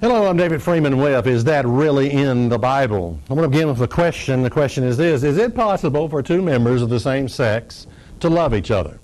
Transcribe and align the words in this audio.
Hello, 0.00 0.26
I'm 0.26 0.38
David 0.38 0.62
Freeman 0.62 0.96
Webb. 0.96 1.26
Is 1.26 1.44
that 1.44 1.66
really 1.66 2.10
in 2.10 2.48
the 2.48 2.58
Bible? 2.58 3.20
I'm 3.28 3.36
going 3.36 3.42
to 3.42 3.50
begin 3.50 3.68
with 3.68 3.82
a 3.82 3.86
question. 3.86 4.42
The 4.42 4.48
question 4.48 4.82
is 4.82 4.96
this 4.96 5.22
Is 5.22 5.36
it 5.36 5.54
possible 5.54 6.08
for 6.08 6.22
two 6.22 6.40
members 6.40 6.80
of 6.80 6.88
the 6.88 6.98
same 6.98 7.28
sex 7.28 7.86
to 8.20 8.30
love 8.30 8.54
each 8.54 8.70
other? 8.70 8.98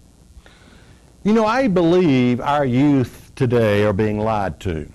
You 1.23 1.35
know, 1.35 1.45
I 1.45 1.69
believe 1.69 2.41
our 2.41 2.65
youth 2.65 3.31
today 3.35 3.85
are 3.85 3.93
being 3.93 4.21
lied 4.21 4.59
to. 4.61 4.91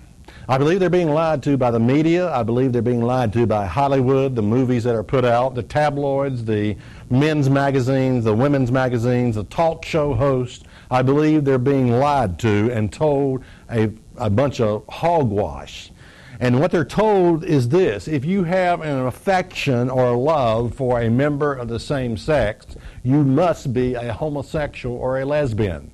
I 0.49 0.57
believe 0.57 0.79
they're 0.79 0.89
being 0.89 1.11
lied 1.11 1.43
to 1.43 1.55
by 1.55 1.69
the 1.69 1.79
media. 1.79 2.33
I 2.33 2.41
believe 2.41 2.73
they're 2.73 2.81
being 2.81 3.03
lied 3.03 3.31
to 3.33 3.45
by 3.45 3.67
Hollywood, 3.67 4.35
the 4.35 4.41
movies 4.41 4.83
that 4.85 4.95
are 4.95 5.03
put 5.03 5.23
out, 5.23 5.53
the 5.53 5.61
tabloids, 5.61 6.43
the 6.43 6.75
men's 7.11 7.47
magazines, 7.47 8.25
the 8.25 8.33
women's 8.33 8.71
magazines, 8.71 9.35
the 9.35 9.43
talk 9.45 9.85
show 9.85 10.15
hosts. 10.15 10.65
I 10.89 11.03
believe 11.03 11.45
they're 11.45 11.59
being 11.59 11.91
lied 11.91 12.39
to 12.39 12.71
and 12.73 12.91
told 12.91 13.43
a, 13.69 13.91
a 14.21 14.29
bunch 14.29 14.61
of 14.61 14.85
hogwash. 14.87 15.91
And 16.39 16.59
what 16.59 16.71
they're 16.71 16.85
told 16.85 17.43
is 17.43 17.69
this 17.69 18.07
if 18.07 18.25
you 18.25 18.43
have 18.43 18.81
an 18.81 19.05
affection 19.05 19.89
or 19.89 20.05
a 20.05 20.17
love 20.17 20.73
for 20.73 21.01
a 21.01 21.09
member 21.09 21.53
of 21.53 21.67
the 21.67 21.79
same 21.79 22.17
sex, 22.17 22.65
you 23.03 23.23
must 23.23 23.73
be 23.73 23.93
a 23.93 24.13
homosexual 24.13 24.95
or 24.95 25.19
a 25.19 25.25
lesbian. 25.25 25.91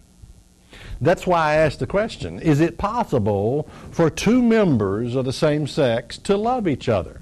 That's 1.02 1.28
why 1.28 1.52
I 1.52 1.55
asked 1.55 1.80
the 1.80 1.88
question 1.88 2.39
Is 2.39 2.61
it 2.61 2.78
possible 2.78 3.67
for 3.92 4.09
two 4.09 4.42
members 4.42 5.16
of 5.16 5.25
the 5.25 5.33
same 5.33 5.67
sex 5.67 6.17
to 6.20 6.38
love 6.38 6.67
each 6.67 6.89
other? 6.89 7.22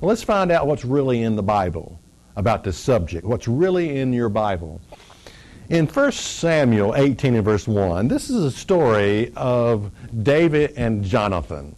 Let's 0.00 0.22
find 0.22 0.52
out 0.52 0.66
what's 0.66 0.84
really 0.84 1.22
in 1.22 1.34
the 1.34 1.42
Bible 1.42 1.98
about 2.36 2.62
this 2.62 2.78
subject, 2.78 3.26
what's 3.26 3.48
really 3.48 3.98
in 3.98 4.12
your 4.12 4.28
Bible. 4.28 4.80
In 5.70 5.86
1 5.86 6.12
Samuel 6.12 6.96
18 6.96 7.34
and 7.34 7.44
verse 7.44 7.68
1, 7.68 8.08
this 8.08 8.30
is 8.30 8.42
a 8.42 8.50
story 8.50 9.30
of 9.36 9.90
David 10.22 10.72
and 10.78 11.04
Jonathan. 11.04 11.76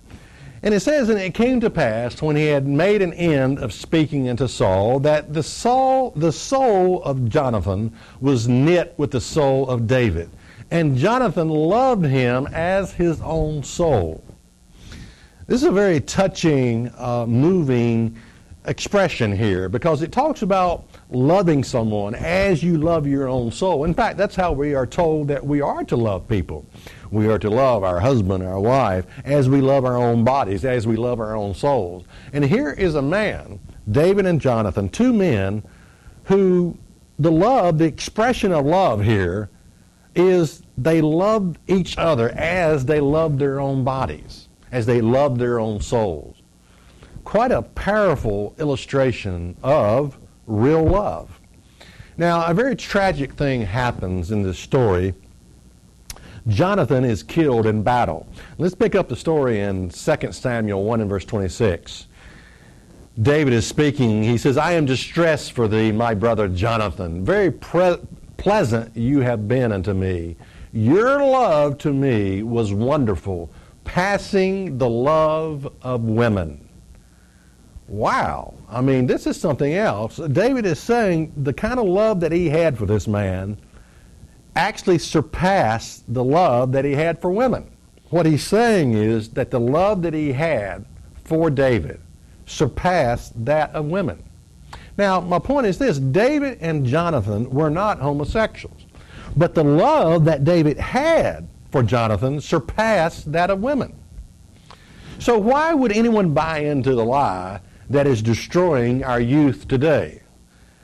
And 0.62 0.72
it 0.72 0.78
says, 0.78 1.08
And 1.08 1.18
it 1.18 1.34
came 1.34 1.58
to 1.60 1.70
pass, 1.70 2.22
when 2.22 2.36
he 2.36 2.46
had 2.46 2.68
made 2.68 3.02
an 3.02 3.12
end 3.14 3.58
of 3.58 3.72
speaking 3.72 4.28
unto 4.28 4.46
Saul, 4.46 5.00
that 5.00 5.34
the 5.34 5.42
soul, 5.42 6.12
the 6.14 6.30
soul 6.30 7.02
of 7.02 7.28
Jonathan 7.28 7.92
was 8.20 8.46
knit 8.46 8.94
with 8.96 9.10
the 9.10 9.20
soul 9.20 9.68
of 9.68 9.88
David. 9.88 10.30
And 10.70 10.96
Jonathan 10.96 11.48
loved 11.48 12.04
him 12.04 12.46
as 12.52 12.92
his 12.92 13.20
own 13.22 13.64
soul. 13.64 14.22
This 15.48 15.62
is 15.62 15.68
a 15.68 15.72
very 15.72 16.00
touching, 16.00 16.92
uh, 16.96 17.26
moving 17.26 18.16
expression 18.66 19.36
here 19.36 19.68
because 19.68 20.02
it 20.02 20.12
talks 20.12 20.42
about 20.42 20.84
loving 21.10 21.64
someone 21.64 22.14
as 22.14 22.62
you 22.62 22.78
love 22.78 23.06
your 23.06 23.28
own 23.28 23.50
soul. 23.50 23.84
In 23.84 23.94
fact, 23.94 24.16
that's 24.16 24.36
how 24.36 24.52
we 24.52 24.74
are 24.74 24.86
told 24.86 25.28
that 25.28 25.44
we 25.44 25.60
are 25.60 25.84
to 25.84 25.96
love 25.96 26.28
people. 26.28 26.64
We 27.10 27.28
are 27.28 27.38
to 27.38 27.50
love 27.50 27.82
our 27.82 28.00
husband, 28.00 28.44
our 28.44 28.60
wife, 28.60 29.06
as 29.24 29.48
we 29.48 29.60
love 29.60 29.84
our 29.84 29.96
own 29.96 30.24
bodies, 30.24 30.64
as 30.64 30.86
we 30.86 30.96
love 30.96 31.20
our 31.20 31.34
own 31.34 31.54
souls. 31.54 32.04
And 32.32 32.44
here 32.44 32.70
is 32.70 32.94
a 32.94 33.02
man, 33.02 33.58
David 33.90 34.26
and 34.26 34.40
Jonathan, 34.40 34.88
two 34.88 35.12
men 35.12 35.62
who 36.24 36.76
the 37.18 37.30
love, 37.30 37.78
the 37.78 37.84
expression 37.84 38.52
of 38.52 38.64
love 38.64 39.04
here 39.04 39.50
is 40.14 40.62
they 40.78 41.00
loved 41.00 41.58
each 41.68 41.98
other 41.98 42.30
as 42.30 42.86
they 42.86 43.00
loved 43.00 43.38
their 43.38 43.60
own 43.60 43.84
bodies, 43.84 44.48
as 44.72 44.86
they 44.86 45.00
loved 45.00 45.38
their 45.38 45.58
own 45.58 45.80
souls. 45.80 46.36
Quite 47.24 47.52
a 47.52 47.62
powerful 47.62 48.54
illustration 48.58 49.56
of 49.62 50.16
real 50.50 50.84
love. 50.84 51.40
Now, 52.16 52.44
a 52.46 52.52
very 52.52 52.76
tragic 52.76 53.32
thing 53.32 53.62
happens 53.62 54.30
in 54.30 54.42
this 54.42 54.58
story. 54.58 55.14
Jonathan 56.48 57.04
is 57.04 57.22
killed 57.22 57.66
in 57.66 57.82
battle. 57.82 58.26
Let's 58.58 58.74
pick 58.74 58.94
up 58.94 59.08
the 59.08 59.16
story 59.16 59.60
in 59.60 59.90
2 59.90 60.32
Samuel 60.32 60.84
1 60.84 61.00
and 61.00 61.08
verse 61.08 61.24
26. 61.24 62.06
David 63.20 63.52
is 63.52 63.66
speaking. 63.66 64.22
He 64.22 64.38
says, 64.38 64.56
I 64.56 64.72
am 64.72 64.86
distressed 64.86 65.52
for 65.52 65.68
thee, 65.68 65.92
my 65.92 66.14
brother 66.14 66.48
Jonathan. 66.48 67.24
Very 67.24 67.50
pre- 67.50 67.98
pleasant 68.36 68.96
you 68.96 69.20
have 69.20 69.46
been 69.46 69.72
unto 69.72 69.92
me. 69.92 70.36
Your 70.72 71.24
love 71.24 71.78
to 71.78 71.92
me 71.92 72.42
was 72.42 72.72
wonderful, 72.72 73.50
passing 73.84 74.78
the 74.78 74.88
love 74.88 75.70
of 75.82 76.02
women. 76.04 76.68
Wow. 77.90 78.54
I 78.68 78.80
mean, 78.80 79.08
this 79.08 79.26
is 79.26 79.38
something 79.38 79.74
else. 79.74 80.16
David 80.16 80.64
is 80.64 80.78
saying 80.78 81.32
the 81.36 81.52
kind 81.52 81.80
of 81.80 81.86
love 81.86 82.20
that 82.20 82.30
he 82.30 82.48
had 82.48 82.78
for 82.78 82.86
this 82.86 83.08
man 83.08 83.58
actually 84.54 84.98
surpassed 84.98 86.04
the 86.14 86.22
love 86.22 86.70
that 86.70 86.84
he 86.84 86.92
had 86.92 87.20
for 87.20 87.32
women. 87.32 87.68
What 88.10 88.26
he's 88.26 88.44
saying 88.44 88.94
is 88.94 89.30
that 89.30 89.50
the 89.50 89.58
love 89.58 90.02
that 90.02 90.14
he 90.14 90.32
had 90.32 90.84
for 91.24 91.50
David 91.50 92.00
surpassed 92.46 93.44
that 93.44 93.72
of 93.74 93.86
women. 93.86 94.22
Now, 94.96 95.20
my 95.20 95.40
point 95.40 95.66
is 95.66 95.76
this 95.76 95.98
David 95.98 96.58
and 96.60 96.86
Jonathan 96.86 97.50
were 97.50 97.70
not 97.70 97.98
homosexuals, 97.98 98.86
but 99.36 99.54
the 99.54 99.64
love 99.64 100.24
that 100.26 100.44
David 100.44 100.78
had 100.78 101.48
for 101.72 101.82
Jonathan 101.82 102.40
surpassed 102.40 103.32
that 103.32 103.50
of 103.50 103.60
women. 103.60 103.96
So, 105.18 105.38
why 105.38 105.74
would 105.74 105.92
anyone 105.92 106.34
buy 106.34 106.58
into 106.58 106.94
the 106.94 107.04
lie 107.04 107.60
that 107.90 108.06
is 108.06 108.22
destroying 108.22 109.04
our 109.04 109.20
youth 109.20 109.68
today? 109.68 110.22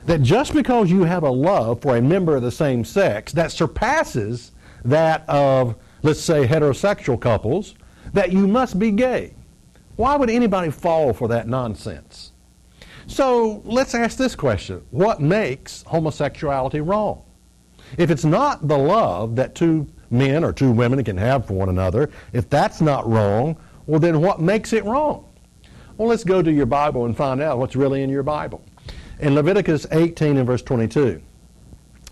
That 0.05 0.21
just 0.21 0.53
because 0.53 0.91
you 0.91 1.03
have 1.03 1.23
a 1.23 1.29
love 1.29 1.81
for 1.81 1.97
a 1.97 2.01
member 2.01 2.35
of 2.35 2.43
the 2.43 2.51
same 2.51 2.85
sex 2.85 3.31
that 3.33 3.51
surpasses 3.51 4.51
that 4.85 5.27
of, 5.27 5.75
let's 6.03 6.21
say, 6.21 6.47
heterosexual 6.47 7.19
couples, 7.19 7.75
that 8.13 8.31
you 8.31 8.47
must 8.47 8.77
be 8.77 8.91
gay. 8.91 9.33
Why 9.95 10.15
would 10.15 10.29
anybody 10.29 10.69
fall 10.69 11.11
for 11.13 11.27
that 11.29 11.47
nonsense? 11.47 12.31
So 13.07 13.61
let's 13.65 13.95
ask 13.95 14.17
this 14.17 14.35
question 14.35 14.83
What 14.91 15.21
makes 15.21 15.83
homosexuality 15.83 16.81
wrong? 16.81 17.23
If 17.97 18.11
it's 18.11 18.25
not 18.25 18.67
the 18.67 18.77
love 18.77 19.35
that 19.37 19.55
two 19.55 19.87
men 20.09 20.43
or 20.43 20.53
two 20.53 20.71
women 20.71 21.03
can 21.03 21.17
have 21.17 21.47
for 21.47 21.53
one 21.53 21.69
another, 21.69 22.09
if 22.33 22.49
that's 22.49 22.81
not 22.81 23.07
wrong, 23.09 23.57
well, 23.85 23.99
then 23.99 24.21
what 24.21 24.41
makes 24.41 24.73
it 24.73 24.83
wrong? 24.83 25.26
Well, 25.97 26.09
let's 26.09 26.23
go 26.23 26.43
to 26.43 26.51
your 26.51 26.67
Bible 26.67 27.05
and 27.05 27.17
find 27.17 27.41
out 27.41 27.57
what's 27.57 27.75
really 27.75 28.03
in 28.03 28.09
your 28.11 28.21
Bible. 28.21 28.61
In 29.19 29.33
Leviticus 29.33 29.87
18 29.91 30.37
and 30.37 30.45
verse 30.45 30.61
22, 30.61 31.19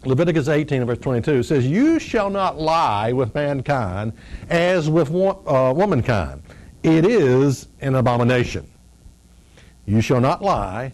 Leviticus 0.06 0.47
18 0.47 0.79
and 0.79 0.88
verse 0.88 0.97
22 0.97 1.44
says, 1.44 1.68
You 1.68 2.00
shall 2.00 2.31
not 2.31 2.59
lie 2.59 3.12
with 3.12 3.35
mankind 3.35 4.13
as 4.50 4.90
with 4.90 5.09
uh, 5.12 5.72
womankind. 5.75 6.41
It 6.81 7.06
is 7.06 7.68
an 7.79 7.94
abomination. 7.94 8.68
You 9.86 10.01
shall 10.01 10.19
not 10.19 10.42
lie 10.42 10.92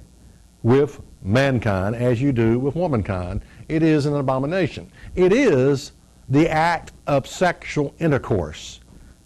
with 0.62 1.00
mankind 1.22 1.96
as 1.96 2.22
you 2.22 2.34
do 2.34 2.60
with 2.60 2.76
womankind. 2.76 3.42
It 3.70 3.84
is 3.84 4.06
an 4.06 4.16
abomination. 4.18 4.92
It 5.16 5.32
is 5.32 5.94
the 6.28 6.50
act 6.50 6.92
of 7.08 7.26
sexual 7.26 7.96
intercourse 8.00 8.82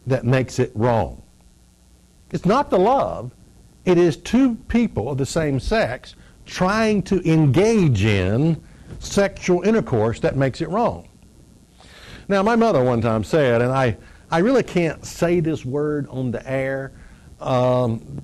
that 0.06 0.24
makes 0.24 0.60
it 0.60 0.72
wrong. 0.76 1.24
It's 2.32 2.46
not 2.46 2.70
the 2.70 2.78
love, 2.78 3.32
it 3.86 3.98
is 3.98 4.18
two 4.18 4.56
people 4.68 5.10
of 5.10 5.18
the 5.18 5.26
same 5.26 5.60
sex 5.60 6.16
trying 6.46 7.02
to 7.04 7.22
engage 7.30 8.04
in 8.04 8.62
sexual 9.00 9.62
intercourse 9.64 10.20
that 10.20 10.36
makes 10.36 10.62
it 10.62 10.70
wrong. 10.70 11.08
Now, 12.28 12.42
my 12.44 12.56
mother 12.56 12.84
one 12.84 13.02
time 13.02 13.24
said, 13.24 13.62
and 13.62 13.72
I, 13.72 13.98
I 14.32 14.40
really 14.40 14.64
can't 14.64 15.06
say 15.06 15.40
this 15.40 15.64
word 15.64 16.08
on 16.10 16.32
the 16.32 16.48
air. 16.50 16.92
Um, 17.40 18.22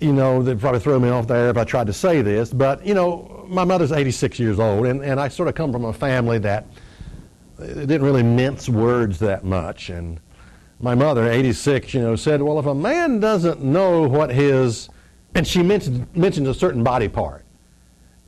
you 0.00 0.12
know, 0.12 0.42
they'd 0.42 0.60
probably 0.60 0.80
throw 0.80 0.98
me 0.98 1.08
off 1.08 1.26
there 1.26 1.50
if 1.50 1.56
I 1.56 1.64
tried 1.64 1.86
to 1.88 1.92
say 1.92 2.22
this, 2.22 2.52
but, 2.52 2.84
you 2.84 2.94
know, 2.94 3.44
my 3.48 3.64
mother's 3.64 3.92
86 3.92 4.38
years 4.38 4.58
old, 4.58 4.86
and, 4.86 5.02
and 5.02 5.18
I 5.20 5.28
sort 5.28 5.48
of 5.48 5.54
come 5.54 5.72
from 5.72 5.84
a 5.84 5.92
family 5.92 6.38
that 6.38 6.66
didn't 7.58 8.02
really 8.02 8.22
mince 8.22 8.68
words 8.68 9.18
that 9.20 9.44
much. 9.44 9.90
And 9.90 10.20
my 10.80 10.94
mother, 10.94 11.28
86, 11.28 11.92
you 11.94 12.00
know, 12.00 12.16
said, 12.16 12.40
well, 12.40 12.58
if 12.58 12.66
a 12.66 12.74
man 12.74 13.20
doesn't 13.20 13.62
know 13.62 14.02
what 14.02 14.30
his, 14.30 14.88
and 15.34 15.46
she 15.46 15.62
mentioned, 15.62 16.06
mentioned 16.14 16.46
a 16.46 16.54
certain 16.54 16.84
body 16.84 17.08
part, 17.08 17.44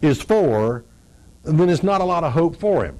is 0.02 0.20
for, 0.20 0.84
then 1.44 1.66
there's 1.66 1.82
not 1.82 2.00
a 2.00 2.04
lot 2.04 2.24
of 2.24 2.32
hope 2.32 2.56
for 2.56 2.84
him. 2.84 2.98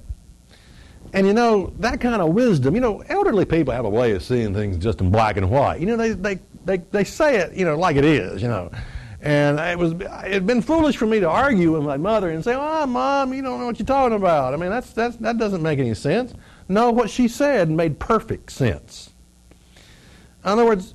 And 1.12 1.26
you 1.26 1.32
know, 1.32 1.72
that 1.80 2.00
kind 2.00 2.22
of 2.22 2.34
wisdom, 2.34 2.74
you 2.74 2.80
know, 2.80 3.00
elderly 3.08 3.44
people 3.44 3.74
have 3.74 3.84
a 3.84 3.90
way 3.90 4.12
of 4.12 4.22
seeing 4.22 4.54
things 4.54 4.76
just 4.76 5.00
in 5.00 5.10
black 5.10 5.36
and 5.36 5.50
white. 5.50 5.80
You 5.80 5.86
know, 5.86 5.96
they, 5.96 6.12
they 6.12 6.38
they, 6.64 6.76
they 6.76 7.04
say 7.04 7.38
it, 7.38 7.54
you 7.54 7.64
know, 7.64 7.76
like 7.76 7.96
it 7.96 8.04
is, 8.04 8.40
you 8.42 8.48
know. 8.48 8.70
And 9.22 9.58
it 9.58 9.76
was 9.76 9.92
it 9.92 10.32
had 10.32 10.46
been 10.46 10.62
foolish 10.62 10.96
for 10.96 11.06
me 11.06 11.20
to 11.20 11.28
argue 11.28 11.72
with 11.72 11.82
my 11.82 11.96
mother 11.96 12.30
and 12.30 12.42
say, 12.42 12.54
"Oh, 12.56 12.86
mom, 12.86 13.34
you 13.34 13.42
don't 13.42 13.58
know 13.60 13.66
what 13.66 13.78
you're 13.78 13.86
talking 13.86 14.16
about." 14.16 14.54
I 14.54 14.56
mean, 14.56 14.70
that's, 14.70 14.92
that's 14.92 15.16
that 15.16 15.36
doesn't 15.36 15.62
make 15.62 15.78
any 15.78 15.94
sense. 15.94 16.32
No, 16.68 16.90
what 16.90 17.10
she 17.10 17.28
said 17.28 17.70
made 17.70 17.98
perfect 17.98 18.52
sense. 18.52 19.10
In 20.44 20.50
other 20.50 20.64
words, 20.64 20.94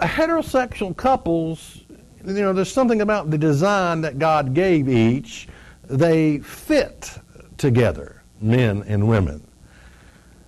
heterosexual 0.00 0.96
couples, 0.96 1.82
you 2.24 2.32
know, 2.34 2.52
there's 2.52 2.72
something 2.72 3.00
about 3.00 3.30
the 3.30 3.38
design 3.38 4.00
that 4.02 4.18
God 4.18 4.54
gave 4.54 4.88
each. 4.88 5.48
They 5.84 6.38
fit 6.38 7.18
together, 7.56 8.22
men 8.40 8.84
and 8.86 9.08
women. 9.08 9.46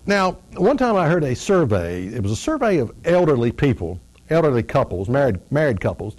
Now, 0.06 0.38
one 0.56 0.76
time 0.76 0.96
I 0.96 1.08
heard 1.08 1.24
a 1.24 1.34
survey. 1.34 2.06
It 2.06 2.22
was 2.22 2.32
a 2.32 2.36
survey 2.36 2.78
of 2.78 2.92
elderly 3.04 3.52
people, 3.52 4.00
elderly 4.30 4.62
couples, 4.62 5.08
married 5.08 5.40
married 5.50 5.80
couples 5.80 6.16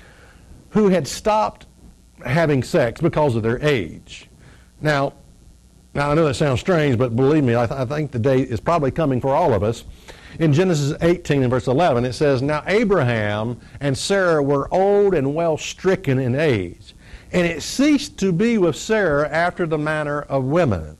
who 0.69 0.89
had 0.89 1.07
stopped 1.07 1.65
having 2.25 2.63
sex 2.63 3.01
because 3.01 3.35
of 3.35 3.43
their 3.43 3.61
age. 3.63 4.29
Now, 4.79 5.13
now 5.93 6.11
I 6.11 6.13
know 6.13 6.25
that 6.25 6.35
sounds 6.35 6.59
strange, 6.59 6.97
but 6.97 7.15
believe 7.15 7.43
me, 7.43 7.55
I, 7.55 7.65
th- 7.65 7.79
I 7.79 7.85
think 7.85 8.11
the 8.11 8.19
day 8.19 8.41
is 8.41 8.59
probably 8.59 8.91
coming 8.91 9.19
for 9.19 9.35
all 9.35 9.53
of 9.53 9.63
us. 9.63 9.83
In 10.41 10.53
Genesis 10.53 10.97
18 11.01 11.43
and 11.43 11.51
verse 11.51 11.67
11, 11.67 12.03
it 12.03 12.13
says, 12.13 12.41
Now 12.41 12.63
Abraham 12.65 13.59
and 13.79 13.95
Sarah 13.95 14.41
were 14.41 14.67
old 14.73 15.13
and 15.13 15.35
well 15.35 15.55
stricken 15.55 16.17
in 16.17 16.33
age, 16.33 16.95
and 17.31 17.45
it 17.45 17.61
ceased 17.61 18.17
to 18.17 18.31
be 18.31 18.57
with 18.57 18.75
Sarah 18.75 19.29
after 19.29 19.67
the 19.67 19.77
manner 19.77 20.23
of 20.23 20.45
women. 20.45 20.97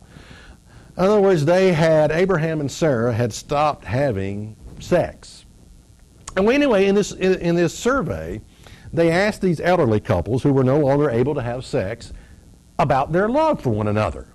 In 0.96 1.06
other 1.06 1.20
words, 1.20 1.44
they 1.44 1.74
had, 1.74 2.12
Abraham 2.12 2.60
and 2.60 2.72
Sarah 2.72 3.12
had 3.12 3.34
stopped 3.34 3.84
having 3.84 4.56
sex. 4.80 5.46
And 6.38 6.48
anyway, 6.48 6.86
in 6.86 6.94
this, 6.94 7.12
in, 7.12 7.34
in 7.40 7.56
this 7.56 7.76
survey, 7.76 8.42
they 8.94 9.10
asked 9.10 9.42
these 9.42 9.60
elderly 9.60 10.02
couples 10.02 10.44
who 10.44 10.54
were 10.54 10.64
no 10.64 10.78
longer 10.78 11.10
able 11.10 11.34
to 11.34 11.42
have 11.42 11.66
sex 11.66 12.14
about 12.78 13.12
their 13.12 13.28
love 13.28 13.60
for 13.60 13.72
one 13.72 13.88
another. 13.88 14.28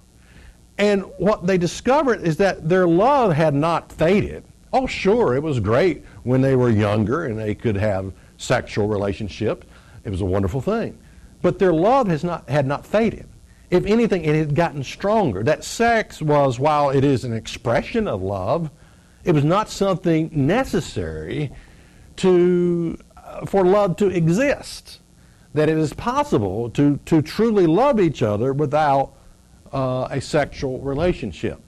And 0.79 1.05
what 1.19 1.47
they 1.47 1.59
discovered 1.59 2.23
is 2.23 2.37
that 2.39 2.69
their 2.69 2.89
love 2.89 3.35
had 3.35 3.55
not 3.55 3.93
faded. 3.93 4.43
Oh, 4.79 4.87
sure, 4.87 5.35
it 5.35 5.43
was 5.43 5.59
great 5.59 6.05
when 6.25 6.43
they 6.43 6.55
were 6.55 6.69
younger 6.69 7.25
and 7.25 7.39
they 7.39 7.55
could 7.55 7.77
have 7.77 8.13
sexual 8.37 8.87
relationships. 8.87 9.67
It 10.05 10.11
was 10.11 10.21
a 10.21 10.27
wonderful 10.27 10.61
thing. 10.61 10.99
But 11.41 11.59
their 11.59 11.73
love 11.73 12.09
has 12.09 12.23
not, 12.23 12.47
had 12.51 12.67
not 12.67 12.85
faded. 12.85 13.27
If 13.71 13.87
anything, 13.87 14.27
it 14.27 14.35
had 14.35 14.55
gotten 14.55 14.85
stronger. 14.85 15.43
That 15.43 15.65
sex 15.65 16.21
was, 16.21 16.59
while 16.59 16.91
it 16.91 17.05
is 17.05 17.25
an 17.25 17.33
expression 17.33 18.07
of 18.07 18.21
love, 18.21 18.71
it 19.25 19.33
was 19.33 19.45
not 19.45 19.71
something 19.71 20.29
necessary 20.35 21.53
to 22.17 22.99
for 23.47 23.65
love 23.65 23.97
to 23.97 24.09
exist. 24.09 25.01
That 25.55 25.71
it 25.71 25.79
is 25.79 25.95
possible 25.95 26.69
to, 26.71 27.01
to 27.07 27.23
truly 27.23 27.67
love 27.67 27.99
each 27.99 28.23
other 28.23 28.53
without 28.53 29.15
uh, 29.73 30.09
a 30.11 30.21
sexual 30.21 30.81
relationship. 30.81 31.63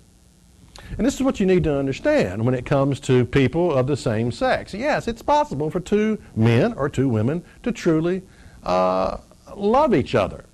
And 0.97 1.07
this 1.07 1.15
is 1.15 1.23
what 1.23 1.39
you 1.39 1.47
need 1.47 1.65
to 1.65 1.77
understand 1.77 2.45
when 2.45 2.55
it 2.55 2.65
comes 2.65 2.99
to 3.01 3.25
people 3.27 3.73
of 3.73 3.87
the 3.87 3.97
same 3.97 4.33
sex. 4.33 4.73
Yes, 4.73 5.07
it's 5.07 5.23
possible 5.23 5.71
for 5.71 5.81
two 5.81 6.19
men 6.35 6.73
or 6.75 6.89
two 6.89 7.09
women 7.09 7.45
to 7.63 7.73
truly 7.73 8.23
uh, 8.63 9.19
love 9.55 9.95
each 9.95 10.15
other. 10.15 10.45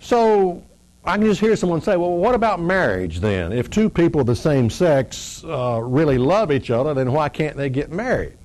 So 0.00 0.62
I 1.04 1.16
can 1.16 1.26
just 1.26 1.40
hear 1.40 1.56
someone 1.56 1.80
say, 1.80 1.96
well, 1.96 2.16
what 2.16 2.34
about 2.34 2.60
marriage 2.60 3.20
then? 3.20 3.52
If 3.52 3.70
two 3.70 3.88
people 3.88 4.20
of 4.20 4.26
the 4.26 4.36
same 4.36 4.68
sex 4.68 5.42
uh, 5.44 5.80
really 5.82 6.18
love 6.18 6.52
each 6.52 6.70
other, 6.70 6.92
then 6.92 7.12
why 7.12 7.28
can't 7.28 7.56
they 7.56 7.70
get 7.70 7.90
married? 7.90 8.36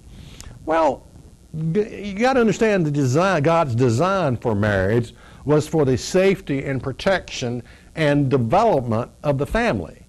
Well, 0.66 1.06
you 1.54 2.14
got 2.14 2.34
to 2.34 2.40
understand 2.40 2.86
the 2.86 2.92
design, 2.92 3.44
God's 3.44 3.76
design 3.76 4.38
for 4.38 4.56
marriage 4.56 5.14
was 5.46 5.68
for 5.68 5.86
the 5.86 5.98
safety 5.98 6.64
and 6.64 6.82
protection 6.82 7.62
and 7.96 8.30
development 8.30 9.12
of 9.24 9.38
the 9.38 9.46
family. 9.46 10.03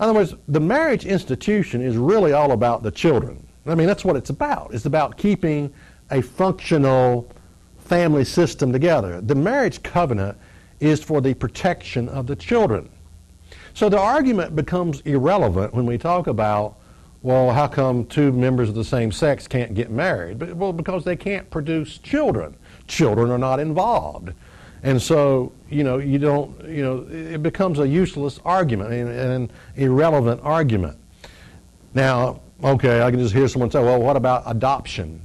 In 0.00 0.04
other 0.04 0.14
words, 0.14 0.34
the 0.48 0.60
marriage 0.60 1.04
institution 1.04 1.82
is 1.82 1.98
really 1.98 2.32
all 2.32 2.52
about 2.52 2.82
the 2.82 2.90
children. 2.90 3.46
I 3.66 3.74
mean, 3.74 3.86
that's 3.86 4.02
what 4.02 4.16
it's 4.16 4.30
about. 4.30 4.72
It's 4.72 4.86
about 4.86 5.18
keeping 5.18 5.70
a 6.10 6.22
functional 6.22 7.30
family 7.80 8.24
system 8.24 8.72
together. 8.72 9.20
The 9.20 9.34
marriage 9.34 9.82
covenant 9.82 10.38
is 10.80 11.04
for 11.04 11.20
the 11.20 11.34
protection 11.34 12.08
of 12.08 12.26
the 12.26 12.34
children. 12.34 12.88
So 13.74 13.90
the 13.90 14.00
argument 14.00 14.56
becomes 14.56 15.02
irrelevant 15.02 15.74
when 15.74 15.84
we 15.84 15.98
talk 15.98 16.28
about 16.28 16.76
well, 17.22 17.50
how 17.50 17.66
come 17.68 18.06
two 18.06 18.32
members 18.32 18.70
of 18.70 18.74
the 18.74 18.84
same 18.84 19.12
sex 19.12 19.46
can't 19.46 19.74
get 19.74 19.90
married? 19.90 20.40
Well, 20.54 20.72
because 20.72 21.04
they 21.04 21.16
can't 21.16 21.50
produce 21.50 21.98
children. 21.98 22.56
Children 22.86 23.30
are 23.30 23.36
not 23.36 23.60
involved. 23.60 24.32
And 24.82 25.00
so, 25.00 25.52
you 25.68 25.84
know, 25.84 25.98
you 25.98 26.18
don't, 26.18 26.58
you 26.66 26.82
know, 26.82 27.06
it 27.10 27.42
becomes 27.42 27.78
a 27.78 27.86
useless 27.86 28.40
argument, 28.44 28.92
and 28.92 29.08
an 29.10 29.50
irrelevant 29.76 30.40
argument. 30.42 30.98
Now, 31.92 32.40
okay, 32.64 33.02
I 33.02 33.10
can 33.10 33.20
just 33.20 33.34
hear 33.34 33.48
someone 33.48 33.70
say, 33.70 33.82
well, 33.82 34.00
what 34.00 34.16
about 34.16 34.44
adoption? 34.46 35.24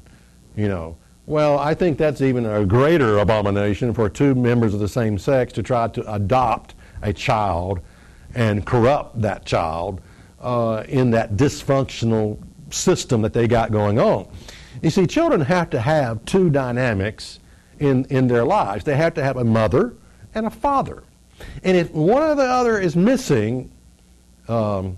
You 0.55 0.67
know, 0.67 0.97
well, 1.25 1.57
I 1.57 1.73
think 1.73 1.97
that's 1.97 2.21
even 2.21 2.45
a 2.45 2.65
greater 2.65 3.19
abomination 3.19 3.93
for 3.93 4.09
two 4.09 4.35
members 4.35 4.73
of 4.73 4.79
the 4.79 4.87
same 4.87 5.17
sex 5.17 5.53
to 5.53 5.63
try 5.63 5.87
to 5.89 6.13
adopt 6.13 6.75
a 7.01 7.13
child 7.13 7.79
and 8.33 8.65
corrupt 8.65 9.21
that 9.21 9.45
child 9.45 10.01
uh, 10.41 10.83
in 10.87 11.11
that 11.11 11.35
dysfunctional 11.35 12.37
system 12.69 13.21
that 13.21 13.33
they 13.33 13.47
got 13.47 13.71
going 13.71 13.99
on. 13.99 14.27
You 14.81 14.89
see, 14.89 15.07
children 15.07 15.41
have 15.41 15.69
to 15.71 15.79
have 15.79 16.23
two 16.25 16.49
dynamics 16.49 17.39
in, 17.79 18.05
in 18.05 18.27
their 18.27 18.43
lives. 18.43 18.83
They 18.83 18.95
have 18.95 19.13
to 19.15 19.23
have 19.23 19.37
a 19.37 19.43
mother 19.43 19.93
and 20.33 20.45
a 20.45 20.49
father. 20.49 21.03
And 21.63 21.75
if 21.75 21.91
one 21.91 22.23
or 22.23 22.35
the 22.35 22.43
other 22.43 22.79
is 22.79 22.95
missing, 22.95 23.71
um, 24.47 24.97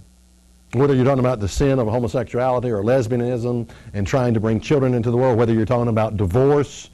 whether 0.74 0.94
you're 0.94 1.06
talking 1.06 1.20
about 1.20 1.40
the 1.40 1.48
sin 1.48 1.80
of 1.80 1.88
homosexuality 1.88 2.70
or 2.70 2.84
lesbianism 2.84 3.70
and 3.94 4.06
trying 4.06 4.34
to 4.34 4.40
bring 4.40 4.60
children 4.60 4.94
into 4.94 5.12
the 5.12 5.18
world, 5.18 5.38
whether 5.38 5.54
you're 5.54 5.66
talking 5.66 5.88
about 5.88 6.18
divorce, 6.18 6.90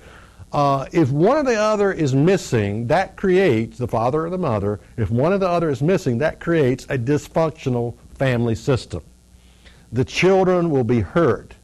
uh, 0.54 0.85
if 0.92 1.09
one 1.09 1.37
or 1.37 1.44
the 1.44 1.56
other 1.56 1.92
is 1.92 2.13
missing, 2.13 2.85
that 2.87 3.16
creates, 3.16 3.80
the 3.80 3.87
father 3.87 4.28
or 4.28 4.30
the 4.30 4.37
mother, 4.37 4.80
if 4.97 5.09
one 5.09 5.33
or 5.33 5.40
the 5.40 5.49
other 5.49 5.69
is 5.69 5.81
missing, 5.81 6.19
that 6.19 6.40
creates 6.40 6.85
a 6.85 6.97
dysfunctional 6.97 7.95
family 8.13 8.54
system. 8.54 9.02
The 9.92 10.06
children 10.06 10.69
will 10.69 10.83
be 10.83 10.99
hurt 10.99 11.56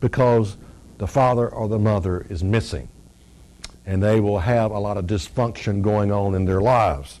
because 0.00 0.58
the 0.98 1.06
father 1.06 1.48
or 1.48 1.68
the 1.68 1.78
mother 1.78 2.26
is 2.28 2.44
missing. 2.44 2.88
And 3.86 4.02
they 4.02 4.20
will 4.20 4.38
have 4.38 4.70
a 4.70 4.78
lot 4.78 4.96
of 4.96 5.06
dysfunction 5.06 5.82
going 5.82 6.10
on 6.10 6.34
in 6.34 6.44
their 6.44 6.60
lives. 6.60 7.20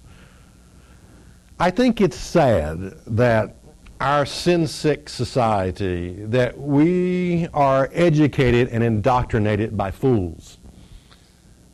I 1.58 1.70
think 1.70 2.00
it's 2.00 2.16
sad 2.16 2.94
that 3.06 3.56
our 4.00 4.26
sin 4.26 4.66
sick 4.66 5.08
society, 5.08 6.14
that 6.26 6.58
we 6.58 7.48
are 7.54 7.88
educated 7.92 8.68
and 8.68 8.82
indoctrinated 8.82 9.76
by 9.76 9.90
fools. 9.90 10.58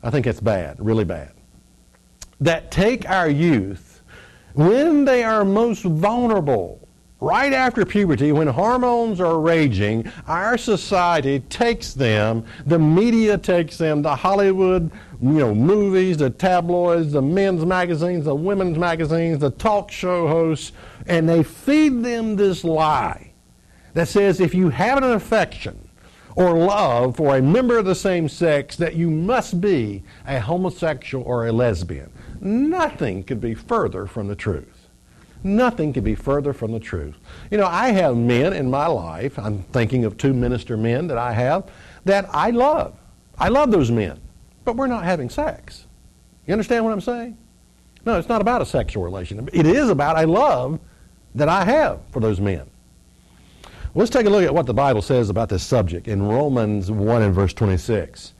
I 0.02 0.10
think 0.10 0.26
it's 0.26 0.40
bad, 0.40 0.76
really 0.78 1.04
bad. 1.04 1.32
That 2.40 2.70
take 2.70 3.08
our 3.08 3.28
youth 3.28 4.02
when 4.54 5.04
they 5.04 5.24
are 5.24 5.44
most 5.44 5.82
vulnerable 5.82 6.88
right 7.20 7.52
after 7.52 7.84
puberty, 7.84 8.32
when 8.32 8.48
hormones 8.48 9.20
are 9.20 9.38
raging, 9.40 10.10
our 10.26 10.56
society 10.56 11.40
takes 11.40 11.94
them, 11.94 12.44
the 12.66 12.78
media 12.78 13.36
takes 13.36 13.76
them, 13.76 14.02
the 14.02 14.16
Hollywood 14.16 14.90
you 15.22 15.32
know, 15.32 15.54
movies, 15.54 16.16
the 16.16 16.30
tabloids, 16.30 17.12
the 17.12 17.20
men's 17.20 17.64
magazines, 17.66 18.24
the 18.24 18.34
women's 18.34 18.78
magazines, 18.78 19.38
the 19.38 19.50
talk 19.50 19.90
show 19.90 20.26
hosts, 20.26 20.72
and 21.06 21.28
they 21.28 21.42
feed 21.42 22.02
them 22.02 22.36
this 22.36 22.64
lie 22.64 23.32
that 23.92 24.08
says 24.08 24.40
if 24.40 24.54
you 24.54 24.70
have 24.70 24.98
an 24.98 25.12
affection 25.12 25.88
or 26.36 26.56
love 26.56 27.16
for 27.16 27.36
a 27.36 27.42
member 27.42 27.76
of 27.76 27.84
the 27.84 27.94
same 27.94 28.28
sex, 28.28 28.76
that 28.76 28.94
you 28.94 29.10
must 29.10 29.60
be 29.60 30.02
a 30.26 30.40
homosexual 30.40 31.24
or 31.24 31.46
a 31.46 31.52
lesbian. 31.52 32.10
Nothing 32.40 33.22
could 33.24 33.40
be 33.40 33.52
further 33.52 34.06
from 34.06 34.28
the 34.28 34.36
truth. 34.36 34.79
Nothing 35.42 35.92
could 35.92 36.04
be 36.04 36.14
further 36.14 36.52
from 36.52 36.72
the 36.72 36.80
truth. 36.80 37.16
You 37.50 37.58
know, 37.58 37.66
I 37.66 37.88
have 37.90 38.16
men 38.16 38.52
in 38.52 38.70
my 38.70 38.86
life, 38.86 39.38
I'm 39.38 39.62
thinking 39.64 40.04
of 40.04 40.16
two 40.16 40.34
minister 40.34 40.76
men 40.76 41.06
that 41.06 41.18
I 41.18 41.32
have, 41.32 41.70
that 42.04 42.28
I 42.30 42.50
love. 42.50 42.96
I 43.38 43.48
love 43.48 43.70
those 43.70 43.90
men, 43.90 44.20
but 44.64 44.76
we're 44.76 44.86
not 44.86 45.04
having 45.04 45.30
sex. 45.30 45.86
You 46.46 46.52
understand 46.52 46.84
what 46.84 46.92
I'm 46.92 47.00
saying? 47.00 47.38
No, 48.04 48.18
it's 48.18 48.28
not 48.28 48.40
about 48.40 48.62
a 48.62 48.66
sexual 48.66 49.02
relation. 49.02 49.48
It 49.52 49.66
is 49.66 49.88
about 49.88 50.22
a 50.22 50.26
love 50.26 50.78
that 51.34 51.48
I 51.48 51.64
have 51.64 52.00
for 52.10 52.20
those 52.20 52.40
men. 52.40 52.68
Let's 53.94 54.10
take 54.10 54.26
a 54.26 54.30
look 54.30 54.44
at 54.44 54.54
what 54.54 54.66
the 54.66 54.74
Bible 54.74 55.02
says 55.02 55.30
about 55.30 55.48
this 55.48 55.62
subject 55.62 56.06
in 56.06 56.22
Romans 56.22 56.90
1 56.90 57.22
and 57.22 57.34
verse 57.34 57.52
26. 57.52 58.34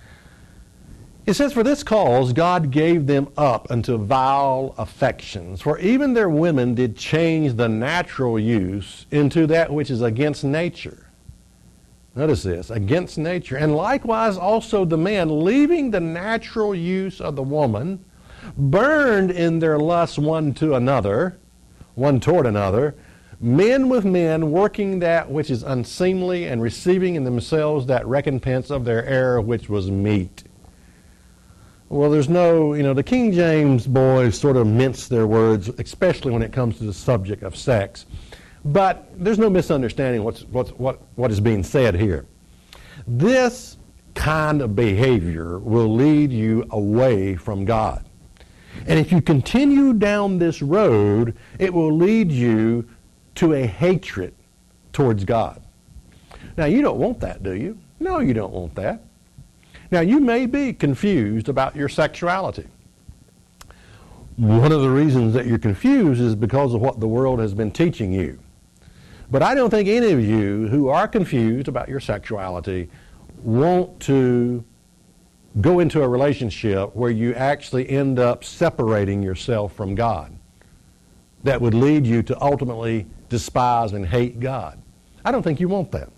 It 1.27 1.35
says, 1.35 1.53
For 1.53 1.62
this 1.62 1.83
cause 1.83 2.33
God 2.33 2.71
gave 2.71 3.07
them 3.07 3.29
up 3.37 3.71
unto 3.71 3.99
vile 3.99 4.75
affections, 4.79 5.61
for 5.61 5.79
even 5.79 6.15
their 6.15 6.31
women 6.31 6.75
did 6.75 6.97
change 6.97 7.55
the 7.55 7.69
natural 7.69 8.39
use 8.39 9.07
into 9.11 9.47
that 9.49 9.73
which 9.73 9.91
is 9.91 10.03
against 10.03 10.45
nature. 10.45 11.07
Notice 12.15 12.43
this, 12.43 12.71
against 12.71 13.19
nature. 13.19 13.57
And 13.57 13.77
likewise 13.77 14.37
also 14.37 14.85
the 14.85 14.99
man, 14.99 15.45
leaving 15.45 15.91
the 15.91 16.00
natural 16.00 16.75
use 16.75 17.21
of 17.21 17.37
the 17.37 17.43
woman, 17.43 18.05
burned 18.57 19.31
in 19.31 19.59
their 19.59 19.79
lust 19.79 20.19
one 20.19 20.53
to 20.55 20.75
another, 20.75 21.39
one 21.95 22.19
toward 22.19 22.47
another, 22.47 22.97
men 23.41 23.89
with 23.89 24.05
men 24.05 24.50
working 24.50 24.99
that 24.99 25.31
which 25.31 25.50
is 25.50 25.62
unseemly 25.62 26.47
and 26.47 26.61
receiving 26.61 27.15
in 27.15 27.25
themselves 27.25 27.87
that 27.87 28.07
recompense 28.07 28.71
of 28.71 28.85
their 28.85 29.05
error 29.07 29.41
which 29.41 29.69
was 29.69 29.91
meet. 29.91 30.45
Well, 31.90 32.09
there's 32.09 32.28
no, 32.28 32.75
you 32.75 32.85
know, 32.85 32.94
the 32.94 33.02
King 33.02 33.32
James 33.32 33.85
boys 33.85 34.38
sort 34.38 34.56
of 34.56 34.64
mince 34.68 35.09
their 35.09 35.26
words, 35.26 35.68
especially 35.78 36.30
when 36.30 36.40
it 36.40 36.52
comes 36.52 36.78
to 36.78 36.85
the 36.85 36.94
subject 36.94 37.42
of 37.42 37.56
sex. 37.56 38.06
But 38.64 39.11
there's 39.16 39.40
no 39.40 39.50
misunderstanding 39.50 40.23
what's, 40.23 40.42
what's, 40.44 40.70
what, 40.70 41.00
what 41.16 41.32
is 41.32 41.40
being 41.40 41.64
said 41.64 41.97
here. 41.97 42.26
This 43.09 43.76
kind 44.14 44.62
of 44.62 44.76
behavior 44.76 45.59
will 45.59 45.92
lead 45.92 46.30
you 46.30 46.64
away 46.70 47.35
from 47.35 47.64
God. 47.64 48.04
And 48.87 49.00
if 49.00 49.11
you 49.11 49.20
continue 49.20 49.92
down 49.92 50.38
this 50.38 50.62
road, 50.62 51.37
it 51.59 51.75
will 51.75 51.92
lead 51.92 52.30
you 52.30 52.88
to 53.35 53.54
a 53.54 53.66
hatred 53.66 54.32
towards 54.92 55.25
God. 55.25 55.61
Now, 56.56 56.66
you 56.66 56.82
don't 56.82 56.99
want 56.99 57.18
that, 57.18 57.42
do 57.42 57.54
you? 57.54 57.76
No, 57.99 58.20
you 58.20 58.32
don't 58.32 58.52
want 58.52 58.76
that. 58.76 59.02
Now, 59.90 60.00
you 60.00 60.20
may 60.20 60.47
be 60.47 60.73
confused 60.73 61.49
about 61.49 61.75
your 61.75 61.88
sexuality. 61.88 62.66
One 64.37 64.73
of 64.73 64.82
the 64.82 64.90
reasons 64.90 65.35
that 65.35 65.47
you're 65.47 65.59
confused 65.59 66.20
is 66.20 66.35
because 66.35 66.75
of 66.75 66.80
what 66.80 67.00
the 67.00 67.09
world 67.09 67.40
has 67.40 67.52
been 67.52 67.70
teaching 67.70 68.12
you. 68.12 68.38
But 69.30 69.42
I 69.42 69.54
don't 69.54 69.70
think 69.70 69.88
any 69.88 70.12
of 70.12 70.20
you 70.20 70.68
who 70.68 70.88
are 70.88 71.06
confused 71.06 71.68
about 71.68 71.88
your 71.88 72.00
sexuality 72.00 72.88
want 73.42 74.00
to 74.00 74.64
go 75.61 75.80
into 75.80 76.02
a 76.02 76.09
relationship 76.09 76.94
where 76.94 77.11
you 77.11 77.35
actually 77.35 77.88
end 77.88 78.18
up 78.18 78.44
separating 78.44 79.23
yourself 79.23 79.75
from 79.75 79.94
God. 79.94 80.32
That 81.42 81.61
would 81.61 81.75
lead 81.75 82.06
you 82.06 82.23
to 82.25 82.42
ultimately 82.42 83.06
despise 83.28 83.92
and 83.92 84.06
hate 84.06 84.40
God. 84.40 84.80
I 85.25 85.32
don't 85.32 85.42
think 85.42 85.59
you 85.59 85.68
want 85.68 85.90
that. 85.92 86.11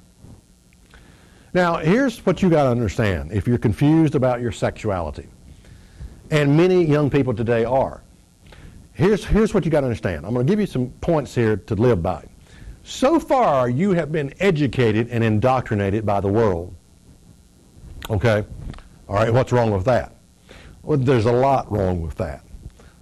Now, 1.55 1.77
here's 1.77 2.25
what 2.25 2.43
you 2.43 2.49
got 2.49 2.65
to 2.65 2.71
understand 2.71 3.33
if 3.33 3.47
you're 3.47 3.59
confused 3.59 4.15
about 4.15 4.41
your 4.41 4.53
sexuality. 4.53 5.29
And 6.31 6.57
many 6.57 6.83
young 6.83 7.11
people 7.11 7.35
today 7.35 7.65
are. 7.65 8.03
Here's, 8.95 9.25
here's 9.25 9.53
what 9.53 9.65
you 9.65 9.71
got 9.71 9.81
to 9.81 9.87
understand. 9.87 10.25
I'm 10.25 10.33
going 10.33 10.47
to 10.47 10.51
give 10.51 10.61
you 10.61 10.67
some 10.67 10.89
points 11.01 11.35
here 11.35 11.57
to 11.57 11.75
live 11.75 12.03
by. 12.03 12.25
So 12.85 13.21
far, 13.21 13.69
you 13.69 13.93
have 13.93 14.11
been 14.11 14.33
educated 14.41 15.09
and 15.11 15.23
indoctrinated 15.23 16.07
by 16.07 16.21
the 16.21 16.29
world. 16.29 16.75
Okay? 18.09 18.45
All 19.09 19.17
right, 19.17 19.33
what's 19.33 19.53
wrong 19.53 19.71
with 19.71 19.85
that? 19.85 20.17
Well, 20.83 20.99
there's 20.99 21.27
a 21.27 21.33
lot 21.33 21.71
wrong 21.71 22.01
with 22.01 22.15
that. 22.17 22.45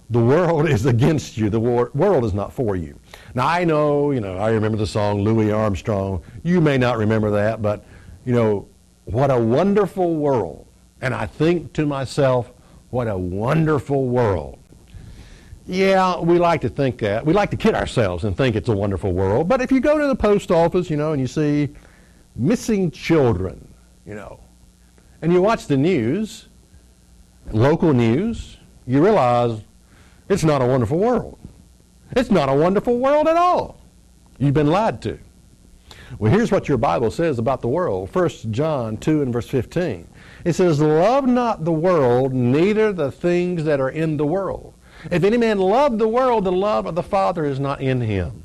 The 0.09 0.19
world 0.19 0.67
is 0.67 0.85
against 0.85 1.37
you. 1.37 1.49
The 1.49 1.59
war- 1.59 1.91
world 1.93 2.25
is 2.25 2.33
not 2.33 2.51
for 2.51 2.75
you. 2.75 2.99
Now, 3.33 3.47
I 3.47 3.63
know, 3.63 4.11
you 4.11 4.19
know, 4.19 4.37
I 4.37 4.51
remember 4.51 4.77
the 4.77 4.85
song 4.85 5.21
Louis 5.21 5.51
Armstrong. 5.51 6.21
You 6.43 6.59
may 6.59 6.77
not 6.77 6.97
remember 6.97 7.31
that, 7.31 7.61
but, 7.61 7.85
you 8.25 8.33
know, 8.33 8.67
what 9.05 9.31
a 9.31 9.39
wonderful 9.39 10.15
world. 10.15 10.67
And 11.01 11.13
I 11.13 11.25
think 11.25 11.73
to 11.73 11.85
myself, 11.85 12.51
what 12.89 13.07
a 13.07 13.17
wonderful 13.17 14.07
world. 14.07 14.59
Yeah, 15.65 16.19
we 16.19 16.37
like 16.37 16.61
to 16.61 16.69
think 16.69 16.99
that. 16.99 17.25
We 17.25 17.33
like 17.33 17.49
to 17.51 17.57
kid 17.57 17.75
ourselves 17.75 18.23
and 18.23 18.35
think 18.35 18.55
it's 18.55 18.69
a 18.69 18.75
wonderful 18.75 19.13
world. 19.13 19.47
But 19.47 19.61
if 19.61 19.71
you 19.71 19.79
go 19.79 19.97
to 19.97 20.07
the 20.07 20.15
post 20.15 20.51
office, 20.51 20.89
you 20.89 20.97
know, 20.97 21.13
and 21.13 21.21
you 21.21 21.27
see 21.27 21.69
missing 22.35 22.91
children, 22.91 23.67
you 24.05 24.15
know, 24.15 24.39
and 25.21 25.31
you 25.31 25.41
watch 25.41 25.67
the 25.67 25.77
news, 25.77 26.47
local 27.51 27.93
news, 27.93 28.57
you 28.87 29.03
realize 29.03 29.61
it's 30.29 30.43
not 30.43 30.61
a 30.61 30.65
wonderful 30.65 30.97
world. 30.97 31.37
It's 32.15 32.31
not 32.31 32.49
a 32.49 32.53
wonderful 32.53 32.97
world 32.97 33.27
at 33.27 33.37
all. 33.37 33.79
You've 34.37 34.53
been 34.53 34.67
lied 34.67 35.01
to. 35.03 35.19
Well, 36.19 36.31
here's 36.31 36.51
what 36.51 36.67
your 36.67 36.77
Bible 36.77 37.11
says 37.11 37.39
about 37.39 37.61
the 37.61 37.67
world. 37.67 38.13
1 38.13 38.29
John 38.51 38.97
2 38.97 39.21
and 39.21 39.33
verse 39.33 39.47
15. 39.47 40.07
It 40.43 40.53
says, 40.53 40.81
Love 40.81 41.27
not 41.27 41.65
the 41.65 41.71
world, 41.71 42.33
neither 42.33 42.91
the 42.91 43.11
things 43.11 43.63
that 43.63 43.79
are 43.79 43.89
in 43.89 44.17
the 44.17 44.25
world. 44.25 44.73
If 45.09 45.23
any 45.23 45.37
man 45.37 45.57
love 45.57 45.97
the 45.97 46.07
world, 46.07 46.43
the 46.43 46.51
love 46.51 46.85
of 46.85 46.95
the 46.95 47.03
Father 47.03 47.45
is 47.45 47.59
not 47.59 47.81
in 47.81 48.01
him. 48.01 48.43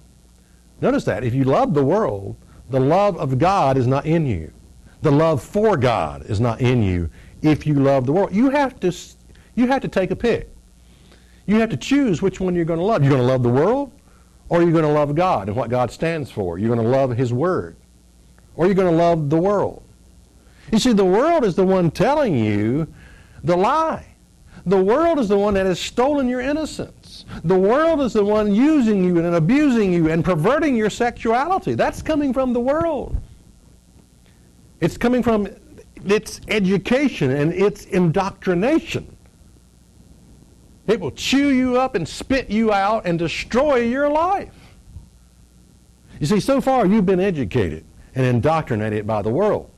Notice 0.81 1.05
that. 1.05 1.25
If 1.25 1.35
you 1.35 1.45
love 1.45 1.75
the 1.75 1.85
world, 1.85 2.37
the 2.71 2.81
love 2.81 3.17
of 3.19 3.39
God 3.39 3.77
is 3.77 3.87
not 3.87 4.07
in 4.07 4.27
you. 4.27 4.53
The 5.03 5.11
love 5.11 5.43
for 5.43 5.77
God 5.77 6.25
is 6.27 6.41
not 6.41 6.61
in 6.61 6.83
you 6.83 7.11
if 7.43 7.67
you 7.67 7.75
love 7.75 8.07
the 8.07 8.13
world. 8.13 8.35
You 8.35 8.51
have 8.51 8.81
to, 8.81 8.95
you 9.55 9.67
have 9.67 9.83
to 9.83 9.89
take 9.89 10.11
a 10.11 10.17
pick. 10.17 10.51
You 11.47 11.61
have 11.61 11.71
to 11.71 11.77
choose 11.77 12.23
which 12.23 12.41
one 12.41 12.55
you're 12.55 12.65
going 12.65 12.81
to 12.81 12.85
love. 12.85 13.03
You're 13.03 13.13
going 13.13 13.23
to 13.23 13.29
love 13.29 13.43
the 13.43 13.49
world, 13.49 13.93
or 14.49 14.63
you're 14.63 14.73
going 14.73 14.85
to 14.85 14.91
love 14.91 15.15
God 15.15 15.49
and 15.49 15.57
what 15.57 15.71
God 15.71 15.91
stands 15.91 16.31
for. 16.31 16.59
You're 16.59 16.75
going 16.75 16.85
to 16.85 16.89
love 16.89 17.11
His 17.17 17.33
Word, 17.33 17.77
or 18.55 18.67
you're 18.67 18.75
going 18.75 18.91
to 18.91 18.97
love 18.97 19.31
the 19.31 19.39
world. 19.39 19.83
You 20.73 20.79
see, 20.79 20.93
the 20.93 21.05
world 21.05 21.45
is 21.45 21.55
the 21.55 21.65
one 21.65 21.91
telling 21.91 22.37
you 22.37 22.87
the 23.45 23.57
lie. 23.57 24.07
The 24.65 24.83
world 24.83 25.21
is 25.21 25.29
the 25.29 25.39
one 25.39 25.55
that 25.55 25.67
has 25.67 25.79
stolen 25.79 26.29
your 26.29 26.41
innocence. 26.41 27.25
The 27.45 27.59
world 27.59 28.01
is 28.01 28.13
the 28.13 28.25
one 28.25 28.53
using 28.53 29.05
you 29.05 29.19
and 29.19 29.35
abusing 29.37 29.93
you 29.93 30.11
and 30.11 30.25
perverting 30.25 30.75
your 30.75 30.91
sexuality. 30.91 31.75
That's 31.75 32.03
coming 32.03 32.33
from 32.33 32.53
the 32.53 32.61
world. 32.61 33.17
It's 34.81 34.99
coming 34.99 35.23
from 35.23 35.47
its 36.05 36.41
education 36.49 37.31
and 37.31 37.53
its 37.53 37.85
indoctrination. 37.87 39.16
It 40.87 41.01
will 41.01 41.11
chew 41.11 41.51
you 41.51 41.79
up 41.79 41.95
and 41.95 42.09
spit 42.09 42.49
you 42.49 42.73
out 42.73 43.07
and 43.07 43.19
destroy 43.19 43.77
your 43.77 44.09
life. 44.09 44.55
You 46.21 46.27
see, 46.27 46.41
so 46.41 46.61
far 46.61 46.87
you've 46.87 47.07
been 47.07 47.21
educated 47.21 47.85
and 48.15 48.25
indoctrinated 48.25 49.07
by 49.07 49.23
the 49.23 49.31
world. 49.31 49.71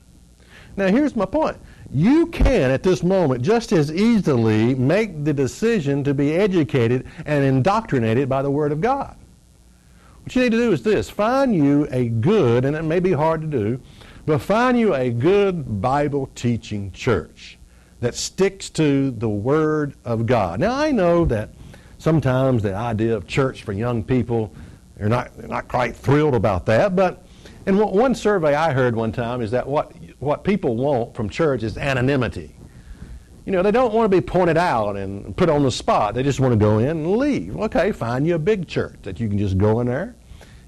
Now, 0.77 0.87
here's 0.89 1.17
my 1.17 1.25
point. 1.25 1.57
You 1.91 2.27
can, 2.27 2.71
at 2.71 2.83
this 2.83 3.03
moment, 3.03 3.43
just 3.43 3.73
as 3.73 3.93
easily 3.93 4.75
make 4.75 5.25
the 5.25 5.33
decision 5.33 6.05
to 6.05 6.15
be 6.15 6.35
educated 6.35 7.07
and 7.25 7.45
indoctrinated 7.45 8.29
by 8.29 8.43
the 8.43 8.51
Word 8.51 8.71
of 8.71 8.81
God. 8.81 9.17
What 10.23 10.37
you 10.37 10.43
need 10.43 10.53
to 10.53 10.59
do 10.59 10.73
is 10.73 10.83
this 10.83 11.09
find 11.09 11.55
you 11.55 11.89
a 11.91 12.09
good, 12.09 12.65
and 12.65 12.77
it 12.77 12.83
may 12.83 13.01
be 13.01 13.13
hard 13.13 13.41
to 13.41 13.47
do, 13.47 13.81
but 14.27 14.41
find 14.41 14.79
you 14.79 14.95
a 14.95 15.11
good 15.11 15.81
Bible 15.81 16.31
teaching 16.35 16.93
church 16.93 17.58
that 18.01 18.15
sticks 18.15 18.71
to 18.71 19.11
the 19.11 19.29
Word 19.29 19.95
of 20.05 20.27
God. 20.27 20.61
Now, 20.61 20.75
I 20.75 20.91
know 20.91 21.25
that 21.27 21.51
sometimes 21.99 22.63
the 22.63 22.75
idea 22.75 23.17
of 23.17 23.27
church 23.27 23.65
for 23.65 23.73
young 23.73 24.05
people, 24.05 24.53
they're 24.97 25.09
not, 25.09 25.37
they're 25.37 25.49
not 25.49 25.69
quite 25.69 25.97
thrilled 25.97 26.35
about 26.35 26.67
that, 26.67 26.95
but 26.95 27.25
in 27.67 27.77
one 27.77 28.15
survey 28.15 28.55
I 28.55 28.73
heard 28.73 28.97
one 28.97 29.13
time 29.13 29.43
is 29.43 29.51
that 29.51 29.67
what 29.67 29.93
what 30.19 30.43
people 30.43 30.77
want 30.77 31.15
from 31.15 31.29
church 31.29 31.63
is 31.63 31.79
anonymity. 31.79 32.55
You 33.45 33.53
know, 33.53 33.63
they 33.63 33.71
don't 33.71 33.95
want 33.95 34.11
to 34.11 34.17
be 34.17 34.21
pointed 34.21 34.57
out 34.57 34.97
and 34.97 35.37
put 35.37 35.49
on 35.49 35.63
the 35.63 35.71
spot. 35.71 36.15
They 36.15 36.23
just 36.23 36.41
want 36.41 36.53
to 36.53 36.59
go 36.59 36.79
in 36.79 36.89
and 36.89 37.17
leave. 37.17 37.57
Okay, 37.57 37.93
find 37.93 38.27
you 38.27 38.35
a 38.35 38.39
big 38.39 38.69
church 38.69 38.97
that 39.03 39.21
you 39.21 39.29
can 39.29 39.39
just 39.39 39.57
go 39.57 39.81
in 39.81 39.87
there. 39.87 40.17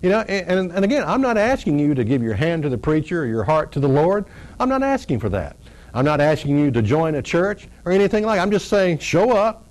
You 0.02 0.08
know, 0.08 0.20
and, 0.20 0.72
and 0.72 0.84
again, 0.84 1.04
I'm 1.06 1.20
not 1.20 1.36
asking 1.36 1.78
you 1.78 1.94
to 1.94 2.04
give 2.04 2.22
your 2.22 2.34
hand 2.34 2.62
to 2.62 2.70
the 2.70 2.78
preacher 2.78 3.22
or 3.22 3.26
your 3.26 3.44
heart 3.44 3.70
to 3.72 3.80
the 3.80 3.88
Lord. 3.88 4.24
I'm 4.58 4.70
not 4.70 4.82
asking 4.82 5.20
for 5.20 5.28
that. 5.28 5.56
I'm 5.94 6.04
not 6.04 6.20
asking 6.20 6.58
you 6.58 6.70
to 6.70 6.82
join 6.82 7.16
a 7.16 7.22
church 7.22 7.68
or 7.84 7.92
anything 7.92 8.24
like 8.24 8.38
that. 8.38 8.42
I'm 8.42 8.50
just 8.50 8.68
saying 8.68 8.98
show 8.98 9.32
up. 9.32 9.66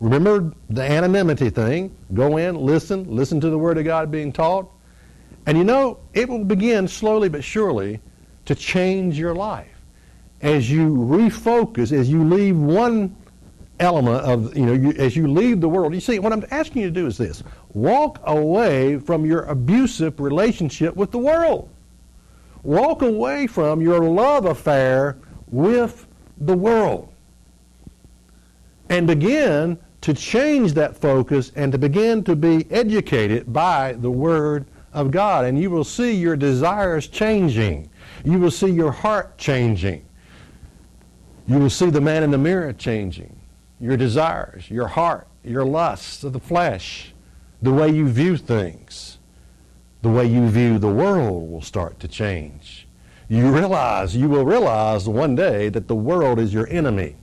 Remember 0.00 0.52
the 0.70 0.82
anonymity 0.82 1.48
thing. 1.48 1.94
Go 2.12 2.36
in, 2.36 2.56
listen, 2.56 3.04
listen 3.08 3.40
to 3.40 3.50
the 3.50 3.58
Word 3.58 3.78
of 3.78 3.84
God 3.84 4.10
being 4.10 4.32
taught. 4.32 4.68
And 5.46 5.56
you 5.56 5.64
know, 5.64 6.00
it 6.12 6.28
will 6.28 6.44
begin 6.44 6.88
slowly 6.88 7.28
but 7.28 7.44
surely 7.44 8.00
to 8.44 8.54
change 8.54 9.18
your 9.18 9.34
life. 9.34 9.68
As 10.40 10.70
you 10.70 10.96
refocus, 10.96 11.92
as 11.92 12.08
you 12.10 12.24
leave 12.24 12.56
one 12.56 13.16
element 13.78 14.24
of, 14.24 14.56
you 14.56 14.66
know, 14.66 14.72
you, 14.72 14.90
as 14.92 15.16
you 15.16 15.28
leave 15.28 15.60
the 15.60 15.68
world, 15.68 15.94
you 15.94 16.00
see, 16.00 16.18
what 16.18 16.32
I'm 16.32 16.44
asking 16.50 16.82
you 16.82 16.88
to 16.88 16.94
do 16.94 17.06
is 17.06 17.16
this 17.16 17.42
walk 17.74 18.20
away 18.24 18.98
from 18.98 19.24
your 19.24 19.42
abusive 19.44 20.18
relationship 20.20 20.96
with 20.96 21.10
the 21.10 21.18
world. 21.18 21.68
Walk 22.62 23.02
away 23.02 23.46
from 23.46 23.80
your 23.80 24.04
love 24.04 24.44
affair 24.44 25.18
with 25.48 26.06
the 26.38 26.56
world. 26.56 27.12
And 28.88 29.06
begin 29.06 29.78
to 30.02 30.14
change 30.14 30.74
that 30.74 30.96
focus 30.96 31.52
and 31.56 31.72
to 31.72 31.78
begin 31.78 32.22
to 32.24 32.36
be 32.36 32.70
educated 32.70 33.52
by 33.52 33.94
the 33.94 34.10
Word 34.10 34.66
of 34.92 35.10
God. 35.10 35.44
And 35.44 35.58
you 35.58 35.70
will 35.70 35.84
see 35.84 36.12
your 36.12 36.36
desires 36.36 37.08
changing. 37.08 37.88
You 38.24 38.38
will 38.38 38.50
see 38.50 38.70
your 38.70 38.92
heart 38.92 39.38
changing. 39.38 40.04
You 41.48 41.58
will 41.58 41.70
see 41.70 41.90
the 41.90 42.00
man 42.00 42.22
in 42.22 42.30
the 42.30 42.38
mirror 42.38 42.72
changing. 42.72 43.38
Your 43.80 43.96
desires, 43.96 44.70
your 44.70 44.86
heart, 44.86 45.26
your 45.44 45.64
lusts 45.64 46.22
of 46.22 46.32
the 46.32 46.40
flesh, 46.40 47.12
the 47.62 47.72
way 47.72 47.90
you 47.90 48.08
view 48.08 48.36
things, 48.36 49.11
the 50.02 50.10
way 50.10 50.26
you 50.26 50.48
view 50.48 50.78
the 50.78 50.90
world 50.90 51.50
will 51.50 51.62
start 51.62 51.98
to 52.00 52.08
change. 52.08 52.86
you 53.28 53.50
realize, 53.50 54.14
you 54.14 54.28
will 54.28 54.44
realize 54.44 55.08
one 55.08 55.34
day 55.34 55.70
that 55.70 55.88
the 55.88 55.94
world 55.94 56.38
is 56.38 56.52
your 56.52 56.68
enemy 56.68 57.16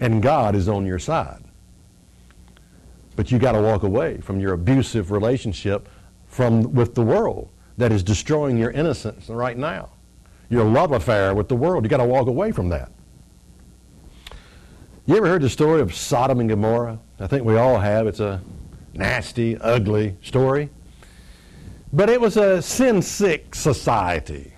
and 0.00 0.22
God 0.22 0.54
is 0.54 0.68
on 0.68 0.86
your 0.86 0.98
side. 0.98 1.42
But 3.16 3.30
you 3.30 3.38
got 3.38 3.52
to 3.52 3.60
walk 3.60 3.82
away 3.82 4.18
from 4.18 4.40
your 4.40 4.52
abusive 4.54 5.10
relationship 5.10 5.88
from 6.28 6.72
with 6.72 6.94
the 6.94 7.02
world 7.02 7.50
that 7.76 7.92
is 7.92 8.02
destroying 8.02 8.56
your 8.56 8.70
innocence 8.70 9.28
right 9.28 9.58
now. 9.58 9.90
Your 10.48 10.64
love 10.64 10.92
affair 10.92 11.34
with 11.34 11.48
the 11.48 11.56
world. 11.56 11.84
You 11.84 11.90
got 11.90 11.98
to 11.98 12.04
walk 12.04 12.28
away 12.28 12.52
from 12.52 12.68
that. 12.70 12.90
You 15.04 15.16
ever 15.16 15.26
heard 15.26 15.42
the 15.42 15.50
story 15.50 15.80
of 15.80 15.94
Sodom 15.94 16.40
and 16.40 16.48
Gomorrah? 16.48 16.98
I 17.18 17.26
think 17.26 17.44
we 17.44 17.56
all 17.56 17.78
have. 17.78 18.06
It's 18.06 18.20
a 18.20 18.40
nasty, 18.94 19.56
ugly 19.58 20.16
story. 20.22 20.70
But 21.92 22.10
it 22.10 22.20
was 22.20 22.36
a 22.36 22.60
sin 22.60 23.00
sick 23.00 23.54
society. 23.54 24.52